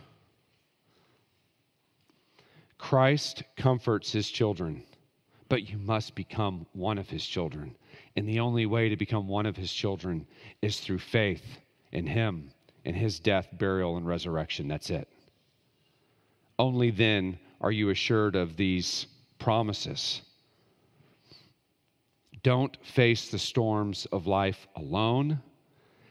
Christ 2.76 3.45
comforts 3.57 4.12
his 4.12 4.28
children, 4.28 4.84
but 5.49 5.68
you 5.68 5.78
must 5.78 6.14
become 6.14 6.66
one 6.72 6.99
of 6.99 7.09
his 7.11 7.24
children. 7.26 7.74
And 8.16 8.28
the 8.28 8.40
only 8.40 8.66
way 8.66 8.88
to 8.88 8.97
become 8.97 9.28
one 9.28 9.47
of 9.47 9.57
his 9.57 9.72
children 9.72 10.26
is 10.62 10.80
through 10.80 10.99
faith 10.99 11.45
in 11.92 12.07
him 12.07 12.51
in 12.84 12.95
his 12.95 13.18
death, 13.18 13.49
burial, 13.53 13.97
and 13.97 14.07
resurrection. 14.07 14.68
That's 14.68 14.90
it. 14.90 15.09
Only 16.59 16.90
then 16.90 17.38
are 17.61 17.72
you 17.72 17.90
assured 17.90 18.36
of 18.36 18.57
these 18.57 19.07
promises. 19.38 20.20
Don't 22.42 22.76
face 22.84 23.30
the 23.30 23.38
storms 23.38 24.07
of 24.12 24.26
life 24.26 24.66
alone. 24.76 25.40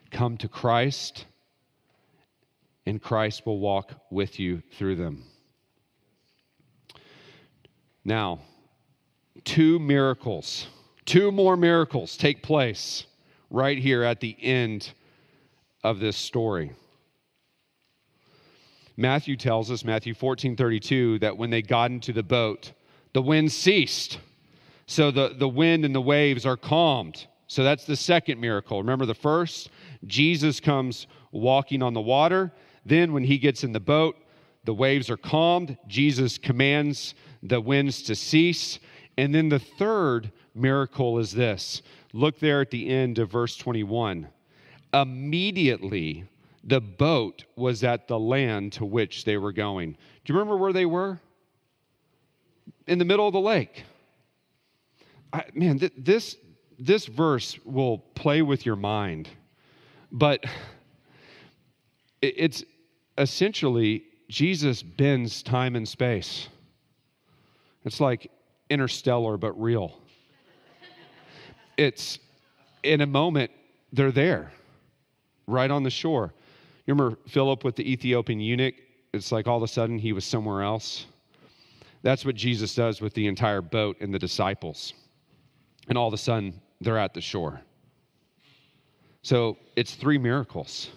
Come 0.10 0.38
to 0.38 0.48
Christ, 0.48 1.26
and 2.86 3.02
Christ 3.02 3.46
will 3.46 3.60
walk 3.60 3.94
with 4.10 4.40
you 4.40 4.62
through 4.78 4.96
them. 4.96 5.24
Now, 8.04 8.40
two 9.44 9.80
miracles, 9.80 10.68
two 11.06 11.32
more 11.32 11.58
miracles 11.58 12.18
take 12.18 12.44
place 12.44 13.06
right 13.50 13.78
here 13.78 14.04
at 14.04 14.20
the 14.20 14.36
end 14.42 14.94
of 15.84 16.00
this 16.00 16.18
story. 16.18 16.72
Matthew 18.96 19.36
tells 19.36 19.72
us, 19.72 19.84
Matthew 19.84 20.14
14 20.14 20.56
32, 20.56 21.20
that 21.20 21.38
when 21.38 21.50
they 21.50 21.62
got 21.62 21.92
into 21.92 22.14
the 22.14 22.24
boat, 22.24 22.72
the 23.14 23.22
wind 23.22 23.52
ceased. 23.52 24.20
So 24.86 25.12
the, 25.12 25.34
the 25.38 25.48
wind 25.48 25.86
and 25.86 25.96
the 25.96 26.02
waves 26.02 26.46
are 26.46 26.58
calmed. 26.58 27.26
So 27.48 27.64
that's 27.64 27.86
the 27.86 27.96
second 27.96 28.40
miracle. 28.40 28.80
Remember 28.80 29.06
the 29.06 29.14
first? 29.14 29.70
Jesus 30.06 30.60
comes 30.60 31.08
walking 31.32 31.82
on 31.82 31.94
the 31.94 32.02
water. 32.02 32.52
Then, 32.86 33.14
when 33.14 33.24
he 33.24 33.38
gets 33.38 33.64
in 33.64 33.72
the 33.72 33.80
boat, 33.80 34.16
the 34.66 34.74
waves 34.74 35.10
are 35.10 35.18
calmed. 35.18 35.78
Jesus 35.88 36.38
commands 36.38 37.16
the 37.42 37.62
winds 37.62 38.02
to 38.04 38.16
cease. 38.16 38.80
And 39.18 39.34
then 39.34 39.50
the 39.50 39.60
third 39.60 40.32
miracle 40.56 41.20
is 41.20 41.32
this 41.32 41.82
look 42.14 42.40
there 42.40 42.62
at 42.62 42.72
the 42.72 42.90
end 42.90 43.20
of 43.20 43.32
verse 43.32 43.56
21. 43.56 44.28
Immediately, 44.94 46.26
the 46.64 46.80
boat 46.80 47.46
was 47.56 47.84
at 47.84 48.08
the 48.08 48.20
land 48.20 48.74
to 48.74 48.86
which 48.86 49.26
they 49.26 49.38
were 49.38 49.52
going. 49.52 49.92
Do 49.92 50.34
you 50.34 50.40
remember 50.40 50.58
where 50.58 50.74
they 50.74 50.86
were? 50.86 51.20
In 52.88 53.00
the 53.00 53.06
middle 53.06 53.28
of 53.28 53.34
the 53.34 53.40
lake. 53.40 53.84
I, 55.32 55.46
man, 55.54 55.80
th- 55.80 55.94
this, 55.98 56.38
this 56.78 57.08
verse 57.08 57.58
will 57.66 57.98
play 57.98 58.42
with 58.42 58.66
your 58.66 58.76
mind, 58.76 59.30
but 60.12 60.44
it's 62.22 62.64
essentially 63.18 64.04
Jesus 64.30 64.84
bends 64.84 65.44
time 65.44 65.76
and 65.76 65.88
space. 65.88 66.48
It's 67.84 68.00
like 68.00 68.32
interstellar, 68.74 69.38
but 69.38 69.54
real. 69.62 70.00
It's 71.78 72.20
in 72.84 73.02
a 73.02 73.06
moment, 73.06 73.52
they're 73.94 74.12
there, 74.12 74.52
right 75.48 75.70
on 75.70 75.84
the 75.84 75.90
shore. 75.90 76.34
You 76.86 76.94
remember 76.94 77.18
Philip 77.28 77.64
with 77.64 77.76
the 77.76 77.90
Ethiopian 77.90 78.40
eunuch? 78.40 78.76
It's 79.14 79.32
like 79.32 79.48
all 79.48 79.58
of 79.58 79.64
a 79.64 79.68
sudden 79.68 79.98
he 79.98 80.12
was 80.12 80.26
somewhere 80.26 80.64
else. 80.64 81.06
That's 82.02 82.26
what 82.26 82.36
Jesus 82.36 82.76
does 82.76 83.00
with 83.00 83.14
the 83.14 83.28
entire 83.28 83.62
boat 83.62 83.98
and 84.02 84.14
the 84.14 84.20
disciples. 84.20 84.94
And 85.88 85.98
all 85.98 86.08
of 86.08 86.14
a 86.14 86.18
sudden, 86.18 86.60
they're 86.82 86.98
at 86.98 87.14
the 87.14 87.22
shore. 87.22 87.62
So 89.22 89.58
it's 89.78 89.96
three 89.96 90.18
miracles, 90.18 90.90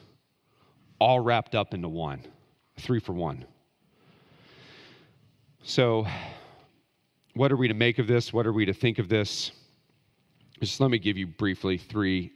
all 0.98 1.20
wrapped 1.20 1.54
up 1.54 1.74
into 1.74 1.88
one, 1.88 2.20
three 2.78 2.98
for 2.98 3.12
one. 3.12 3.44
So, 5.62 6.06
what 7.36 7.52
are 7.52 7.56
we 7.56 7.68
to 7.68 7.74
make 7.74 7.98
of 7.98 8.06
this? 8.06 8.32
What 8.32 8.46
are 8.46 8.52
we 8.52 8.64
to 8.64 8.72
think 8.72 8.98
of 8.98 9.10
this? 9.10 9.52
Just 10.58 10.80
let 10.80 10.90
me 10.90 10.98
give 10.98 11.18
you 11.18 11.26
briefly 11.26 11.76
three 11.76 12.32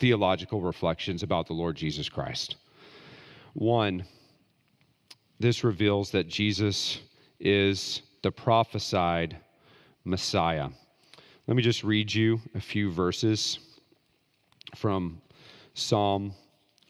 theological 0.00 0.60
reflections 0.60 1.22
about 1.22 1.46
the 1.46 1.52
Lord 1.52 1.76
Jesus 1.76 2.08
Christ. 2.08 2.56
One, 3.54 4.04
this 5.38 5.62
reveals 5.62 6.10
that 6.10 6.26
Jesus 6.26 6.98
is 7.38 8.02
the 8.22 8.32
prophesied 8.32 9.36
Messiah. 10.04 10.68
Let 11.46 11.56
me 11.56 11.62
just 11.62 11.84
read 11.84 12.12
you 12.12 12.40
a 12.56 12.60
few 12.60 12.90
verses 12.90 13.60
from 14.74 15.22
Psalm 15.74 16.34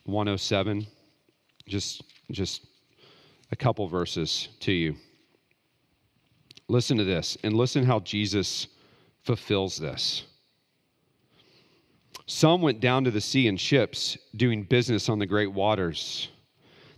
107. 0.04 0.86
Just, 1.66 2.02
just 2.30 2.66
a 3.52 3.56
couple 3.56 3.86
verses 3.86 4.48
to 4.60 4.72
you. 4.72 4.96
Listen 6.68 6.98
to 6.98 7.04
this 7.04 7.36
and 7.42 7.54
listen 7.54 7.84
how 7.84 8.00
Jesus 8.00 8.68
fulfills 9.22 9.78
this. 9.78 10.24
Some 12.26 12.60
went 12.60 12.80
down 12.80 13.04
to 13.04 13.10
the 13.10 13.22
sea 13.22 13.46
in 13.46 13.56
ships, 13.56 14.18
doing 14.36 14.62
business 14.62 15.08
on 15.08 15.18
the 15.18 15.26
great 15.26 15.50
waters. 15.50 16.28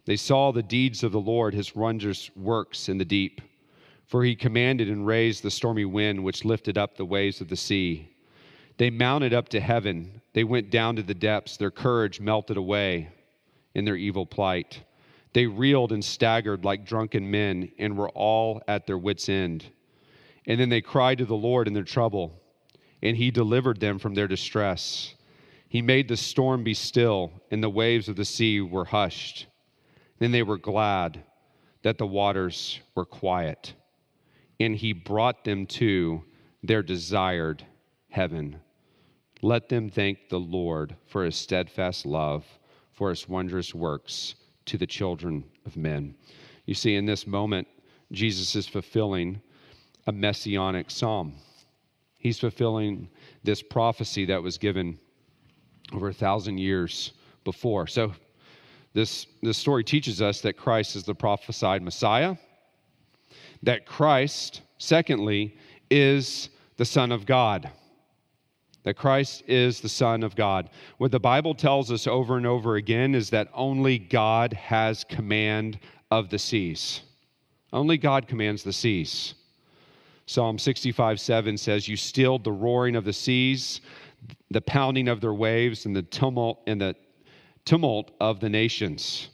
They 0.05 0.16
saw 0.16 0.51
the 0.51 0.62
deeds 0.62 1.05
of 1.05 1.12
the 1.12 1.21
Lord, 1.21 1.55
his 1.55 1.75
wondrous 1.75 2.35
works 2.35 2.89
in 2.89 2.99
the 2.99 3.05
deep. 3.05 3.41
For 4.07 4.25
he 4.25 4.35
commanded 4.35 4.89
and 4.89 5.07
raised 5.07 5.45
the 5.45 5.53
stormy 5.53 5.85
wind, 5.85 6.25
which 6.25 6.45
lifted 6.45 6.77
up 6.77 6.97
the 6.97 7.05
waves 7.05 7.41
of 7.41 7.49
the 7.49 7.57
sea. 7.57 8.11
They 8.77 8.91
mounted 8.91 9.33
up 9.33 9.49
to 9.51 9.61
heaven. 9.61 10.21
They 10.33 10.43
went 10.43 10.71
down 10.71 10.97
to 10.97 11.03
the 11.05 11.14
depths. 11.14 11.57
Their 11.57 11.71
courage 11.71 12.18
melted 12.18 12.57
away 12.57 13.11
in 13.77 13.85
their 13.85 13.95
evil 13.95 14.27
plight. 14.27 14.83
They 15.33 15.47
reeled 15.47 15.93
and 15.93 16.05
staggered 16.05 16.64
like 16.64 16.85
drunken 16.85 17.31
men 17.31 17.70
and 17.78 17.97
were 17.97 18.11
all 18.11 18.62
at 18.66 18.87
their 18.87 18.99
wits' 18.99 19.28
end. 19.28 19.66
And 20.47 20.59
then 20.59 20.68
they 20.68 20.81
cried 20.81 21.18
to 21.18 21.24
the 21.24 21.37
Lord 21.37 21.68
in 21.68 21.74
their 21.74 21.85
trouble, 21.85 22.41
and 23.03 23.16
he 23.16 23.31
delivered 23.31 23.78
them 23.78 23.99
from 23.99 24.14
their 24.14 24.26
distress. 24.26 25.14
He 25.68 25.83
made 25.83 26.09
the 26.09 26.16
storm 26.16 26.64
be 26.64 26.74
still, 26.74 27.31
and 27.51 27.62
the 27.62 27.70
waves 27.70 28.09
of 28.09 28.16
the 28.16 28.24
sea 28.24 28.61
were 28.61 28.87
hushed. 28.87 29.47
Then 30.18 30.33
they 30.33 30.43
were 30.43 30.59
glad 30.59 31.22
that 31.83 31.99
the 31.99 32.07
waters 32.07 32.81
were 32.97 33.05
quiet, 33.05 33.74
and 34.59 34.74
he 34.74 34.93
brought 34.93 35.45
them 35.45 35.66
to 35.66 36.24
their 36.62 36.83
desired 36.83 37.64
heaven. 38.09 38.61
Let 39.43 39.68
them 39.68 39.89
thank 39.89 40.28
the 40.28 40.41
Lord 40.41 40.97
for 41.07 41.24
his 41.24 41.37
steadfast 41.37 42.05
love, 42.05 42.45
for 42.93 43.11
his 43.11 43.28
wondrous 43.28 43.74
works 43.74 44.35
to 44.66 44.78
the 44.78 44.86
children 44.86 45.44
of 45.66 45.76
men. 45.76 46.14
You 46.66 46.74
see, 46.74 46.96
in 46.96 47.06
this 47.06 47.26
moment, 47.26 47.66
Jesus 48.12 48.54
is 48.56 48.66
fulfilling 48.66 49.40
a 50.06 50.12
messianic 50.12 50.90
psalm. 50.90 51.34
He's 52.18 52.38
fulfilling 52.38 53.08
this 53.42 53.62
prophecy 53.62 54.26
that 54.26 54.42
was 54.42 54.58
given 54.58 54.98
over 55.92 56.08
a 56.08 56.14
thousand 56.14 56.58
years 56.58 57.12
before. 57.44 57.86
So, 57.86 58.12
this, 58.92 59.26
this 59.40 59.56
story 59.56 59.84
teaches 59.84 60.20
us 60.20 60.40
that 60.40 60.56
Christ 60.56 60.96
is 60.96 61.04
the 61.04 61.14
prophesied 61.14 61.80
Messiah, 61.80 62.34
that 63.62 63.86
Christ, 63.86 64.62
secondly, 64.78 65.56
is 65.90 66.50
the 66.76 66.84
Son 66.84 67.12
of 67.12 67.24
God 67.24 67.70
that 68.83 68.95
Christ 68.97 69.43
is 69.47 69.81
the 69.81 69.89
Son 69.89 70.22
of 70.22 70.37
God. 70.37 70.70
What 70.99 71.11
the 71.11 71.20
Bible 71.20 71.55
tells 71.55 71.91
us 71.91 72.07
over 72.07 72.37
and 72.37 72.47
over 72.47 72.76
again 72.76 73.14
is 73.14 73.31
that 73.31 73.49
only 73.55 73.99
God 73.99 74.53
has 74.53 75.05
command 75.05 75.78
of 76.11 76.31
the 76.31 76.39
seas. 76.39 77.03
Only 77.72 77.99
God 77.99 78.26
commands 78.26 78.62
the 78.62 78.72
seas. 78.72 79.35
Psalm 80.26 80.59
65 80.59 81.18
7 81.20 81.59
says, 81.59 81.89
You 81.89 81.97
stilled 81.97 82.45
the 82.45 82.53
roaring 82.53 82.95
of 82.95 83.05
the 83.05 83.12
seas, 83.12 83.81
the 84.51 84.61
pounding 84.61 85.09
of 85.09 85.20
their 85.20 85.35
waves, 85.35 85.87
and 85.87 85.97
the 85.97 86.03
tumult 86.03 86.61
and 86.66 86.81
the 86.81 86.95
tumult 87.64 88.12
of 88.20 88.39
the 88.39 88.49
nations. 88.49 89.30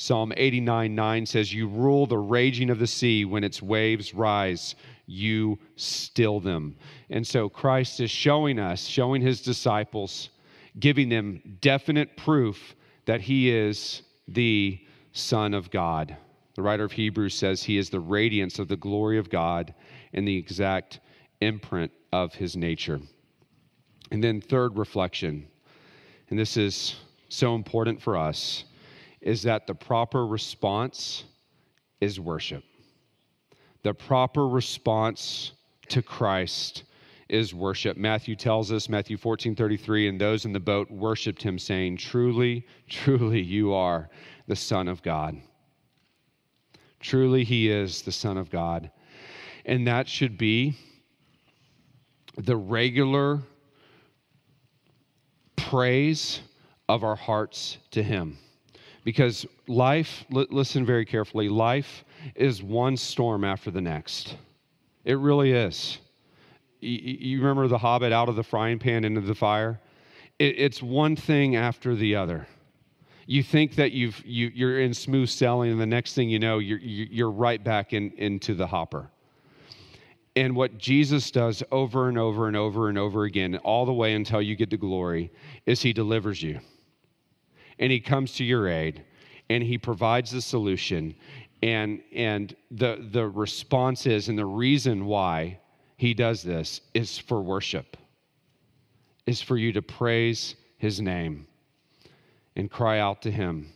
Psalm 0.00 0.32
89 0.34 0.94
9 0.94 1.26
says, 1.26 1.52
You 1.52 1.68
rule 1.68 2.06
the 2.06 2.16
raging 2.16 2.70
of 2.70 2.78
the 2.78 2.86
sea 2.86 3.26
when 3.26 3.44
its 3.44 3.60
waves 3.60 4.14
rise 4.14 4.74
you 5.04 5.58
still 5.76 6.40
them. 6.40 6.74
And 7.10 7.26
so 7.26 7.50
Christ 7.50 8.00
is 8.00 8.10
showing 8.10 8.58
us, 8.58 8.86
showing 8.86 9.20
his 9.20 9.42
disciples, 9.42 10.30
giving 10.78 11.10
them 11.10 11.42
definite 11.60 12.16
proof 12.16 12.74
that 13.04 13.20
he 13.20 13.50
is 13.50 14.00
the 14.26 14.80
Son 15.12 15.52
of 15.52 15.70
God. 15.70 16.16
The 16.54 16.62
writer 16.62 16.84
of 16.84 16.92
Hebrews 16.92 17.34
says 17.34 17.62
he 17.62 17.76
is 17.76 17.90
the 17.90 18.00
radiance 18.00 18.58
of 18.58 18.68
the 18.68 18.78
glory 18.78 19.18
of 19.18 19.28
God 19.28 19.74
and 20.14 20.26
the 20.26 20.38
exact 20.38 21.00
imprint 21.42 21.92
of 22.10 22.32
his 22.32 22.56
nature. 22.56 23.00
And 24.10 24.24
then, 24.24 24.40
third 24.40 24.78
reflection, 24.78 25.46
and 26.30 26.38
this 26.38 26.56
is 26.56 26.96
so 27.28 27.54
important 27.54 28.00
for 28.00 28.16
us, 28.16 28.64
is 29.20 29.42
that 29.42 29.66
the 29.66 29.74
proper 29.74 30.26
response 30.26 31.24
is 32.00 32.18
worship. 32.18 32.64
The 33.82 33.94
proper 33.94 34.48
response 34.48 35.52
to 35.88 36.02
Christ 36.02 36.84
is 37.28 37.54
worship. 37.54 37.96
Matthew 37.96 38.34
tells 38.34 38.72
us, 38.72 38.88
Matthew 38.88 39.16
14 39.16 39.54
33, 39.54 40.08
and 40.08 40.20
those 40.20 40.44
in 40.44 40.52
the 40.52 40.60
boat 40.60 40.90
worshiped 40.90 41.42
him, 41.42 41.58
saying, 41.58 41.96
Truly, 41.96 42.66
truly, 42.88 43.40
you 43.40 43.72
are 43.72 44.10
the 44.48 44.56
Son 44.56 44.88
of 44.88 45.02
God. 45.02 45.40
Truly, 46.98 47.44
he 47.44 47.70
is 47.70 48.02
the 48.02 48.12
Son 48.12 48.36
of 48.36 48.50
God. 48.50 48.90
And 49.64 49.86
that 49.86 50.08
should 50.08 50.36
be 50.36 50.76
the 52.36 52.56
regular 52.56 53.40
praise 55.56 56.40
of 56.88 57.04
our 57.04 57.16
hearts 57.16 57.78
to 57.92 58.02
him. 58.02 58.38
Because 59.04 59.46
life, 59.66 60.24
listen 60.30 60.84
very 60.84 61.04
carefully, 61.04 61.48
life 61.48 62.04
is 62.34 62.62
one 62.62 62.96
storm 62.96 63.44
after 63.44 63.70
the 63.70 63.80
next. 63.80 64.36
It 65.04 65.18
really 65.18 65.52
is. 65.52 65.98
You 66.80 67.38
remember 67.38 67.68
the 67.68 67.78
hobbit 67.78 68.12
out 68.12 68.28
of 68.28 68.36
the 68.36 68.42
frying 68.42 68.78
pan 68.78 69.04
into 69.04 69.20
the 69.20 69.34
fire? 69.34 69.80
It's 70.38 70.82
one 70.82 71.16
thing 71.16 71.56
after 71.56 71.94
the 71.94 72.16
other. 72.16 72.46
You 73.26 73.42
think 73.42 73.76
that 73.76 73.92
you've, 73.92 74.20
you, 74.26 74.50
you're 74.54 74.80
in 74.80 74.92
smooth 74.92 75.28
sailing, 75.28 75.70
and 75.70 75.80
the 75.80 75.86
next 75.86 76.14
thing 76.14 76.28
you 76.28 76.38
know, 76.38 76.58
you're, 76.58 76.78
you're 76.78 77.30
right 77.30 77.62
back 77.62 77.92
in, 77.92 78.10
into 78.16 78.54
the 78.54 78.66
hopper. 78.66 79.10
And 80.36 80.56
what 80.56 80.78
Jesus 80.78 81.30
does 81.30 81.62
over 81.70 82.08
and 82.08 82.16
over 82.18 82.48
and 82.48 82.56
over 82.56 82.88
and 82.88 82.96
over 82.96 83.24
again, 83.24 83.56
all 83.58 83.84
the 83.84 83.92
way 83.92 84.14
until 84.14 84.40
you 84.40 84.56
get 84.56 84.70
to 84.70 84.76
glory, 84.76 85.30
is 85.66 85.82
he 85.82 85.92
delivers 85.92 86.42
you. 86.42 86.60
And 87.80 87.90
he 87.90 87.98
comes 87.98 88.34
to 88.34 88.44
your 88.44 88.68
aid 88.68 89.04
and 89.48 89.64
he 89.64 89.76
provides 89.76 90.30
the 90.30 90.40
solution. 90.40 91.14
And, 91.62 92.00
and 92.14 92.54
the, 92.70 93.04
the 93.10 93.26
response 93.26 94.06
is, 94.06 94.28
and 94.28 94.38
the 94.38 94.46
reason 94.46 95.06
why 95.06 95.58
he 95.96 96.14
does 96.14 96.42
this 96.42 96.80
is 96.94 97.18
for 97.18 97.42
worship, 97.42 97.96
is 99.26 99.42
for 99.42 99.56
you 99.56 99.72
to 99.72 99.82
praise 99.82 100.54
his 100.78 101.00
name 101.00 101.46
and 102.56 102.70
cry 102.70 103.00
out 103.00 103.22
to 103.22 103.30
him 103.30 103.72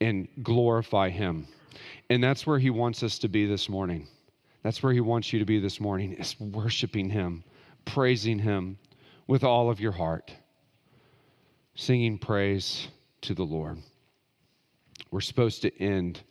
and 0.00 0.28
glorify 0.42 1.08
him. 1.08 1.46
And 2.10 2.22
that's 2.22 2.46
where 2.46 2.58
he 2.58 2.70
wants 2.70 3.02
us 3.02 3.18
to 3.20 3.28
be 3.28 3.46
this 3.46 3.68
morning. 3.68 4.08
That's 4.62 4.82
where 4.82 4.92
he 4.92 5.00
wants 5.00 5.32
you 5.32 5.38
to 5.38 5.44
be 5.44 5.58
this 5.58 5.80
morning, 5.80 6.12
is 6.14 6.38
worshiping 6.38 7.10
him, 7.10 7.44
praising 7.84 8.38
him 8.38 8.78
with 9.26 9.44
all 9.44 9.70
of 9.70 9.80
your 9.80 9.92
heart, 9.92 10.32
singing 11.74 12.18
praise 12.18 12.88
to 13.22 13.34
the 13.34 13.44
Lord. 13.44 13.78
We're 15.10 15.20
supposed 15.20 15.62
to 15.62 15.82
end 15.82 16.22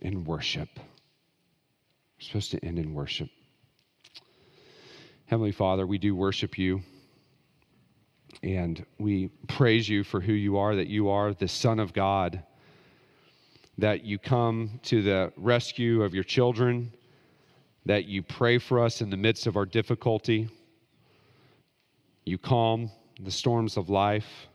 in 0.00 0.24
worship. 0.24 0.68
We're 0.76 2.24
supposed 2.26 2.50
to 2.52 2.64
end 2.64 2.78
in 2.78 2.94
worship. 2.94 3.28
Heavenly 5.26 5.52
Father, 5.52 5.86
we 5.86 5.98
do 5.98 6.14
worship 6.14 6.58
you. 6.58 6.82
And 8.42 8.84
we 8.98 9.28
praise 9.48 9.88
you 9.88 10.02
for 10.02 10.20
who 10.20 10.32
you 10.32 10.56
are, 10.56 10.74
that 10.74 10.86
you 10.86 11.10
are 11.10 11.34
the 11.34 11.48
Son 11.48 11.78
of 11.78 11.92
God, 11.92 12.42
that 13.76 14.04
you 14.04 14.18
come 14.18 14.80
to 14.84 15.02
the 15.02 15.32
rescue 15.36 16.02
of 16.02 16.14
your 16.14 16.24
children, 16.24 16.92
that 17.86 18.06
you 18.06 18.22
pray 18.22 18.58
for 18.58 18.82
us 18.82 19.02
in 19.02 19.10
the 19.10 19.16
midst 19.16 19.46
of 19.46 19.56
our 19.56 19.66
difficulty. 19.66 20.48
You 22.24 22.38
calm 22.38 22.90
the 23.20 23.30
storms 23.30 23.76
of 23.76 23.90
life. 23.90 24.48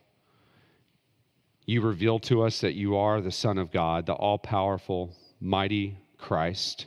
You 1.65 1.81
reveal 1.81 2.19
to 2.19 2.43
us 2.43 2.61
that 2.61 2.75
you 2.75 2.95
are 2.95 3.19
the 3.21 3.31
Son 3.31 3.57
of 3.57 3.71
God, 3.71 4.05
the 4.05 4.13
all 4.13 4.37
powerful, 4.37 5.15
mighty 5.39 5.97
Christ. 6.17 6.85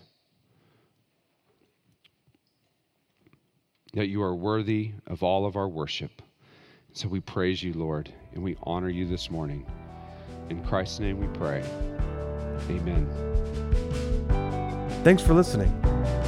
That 3.95 4.07
you 4.07 4.23
are 4.23 4.35
worthy 4.35 4.93
of 5.07 5.23
all 5.23 5.47
of 5.47 5.57
our 5.57 5.69
worship. 5.69 6.23
So 6.93 7.09
we 7.09 7.21
praise 7.21 7.63
you, 7.63 7.73
Lord, 7.75 8.13
and 8.33 8.43
we 8.43 8.57
honor 8.63 8.89
you 8.89 9.07
this 9.07 9.31
morning. 9.31 9.67
In 10.49 10.65
Christ's 10.65 11.01
name 11.01 11.21
we 11.21 11.27
pray. 11.39 11.63
Amen. 12.71 13.07
Thanks 15.03 15.23
for 15.23 15.35
listening. 15.35 15.75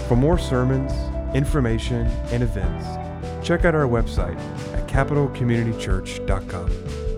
For 0.09 0.17
more 0.17 0.39
sermons, 0.39 0.93
information, 1.35 2.07
and 2.33 2.43
events, 2.43 2.85
check 3.47 3.65
out 3.65 3.77
our 3.77 3.87
website 3.87 4.39
at 4.75 4.89
capitalcommunitychurch.com. 4.89 7.10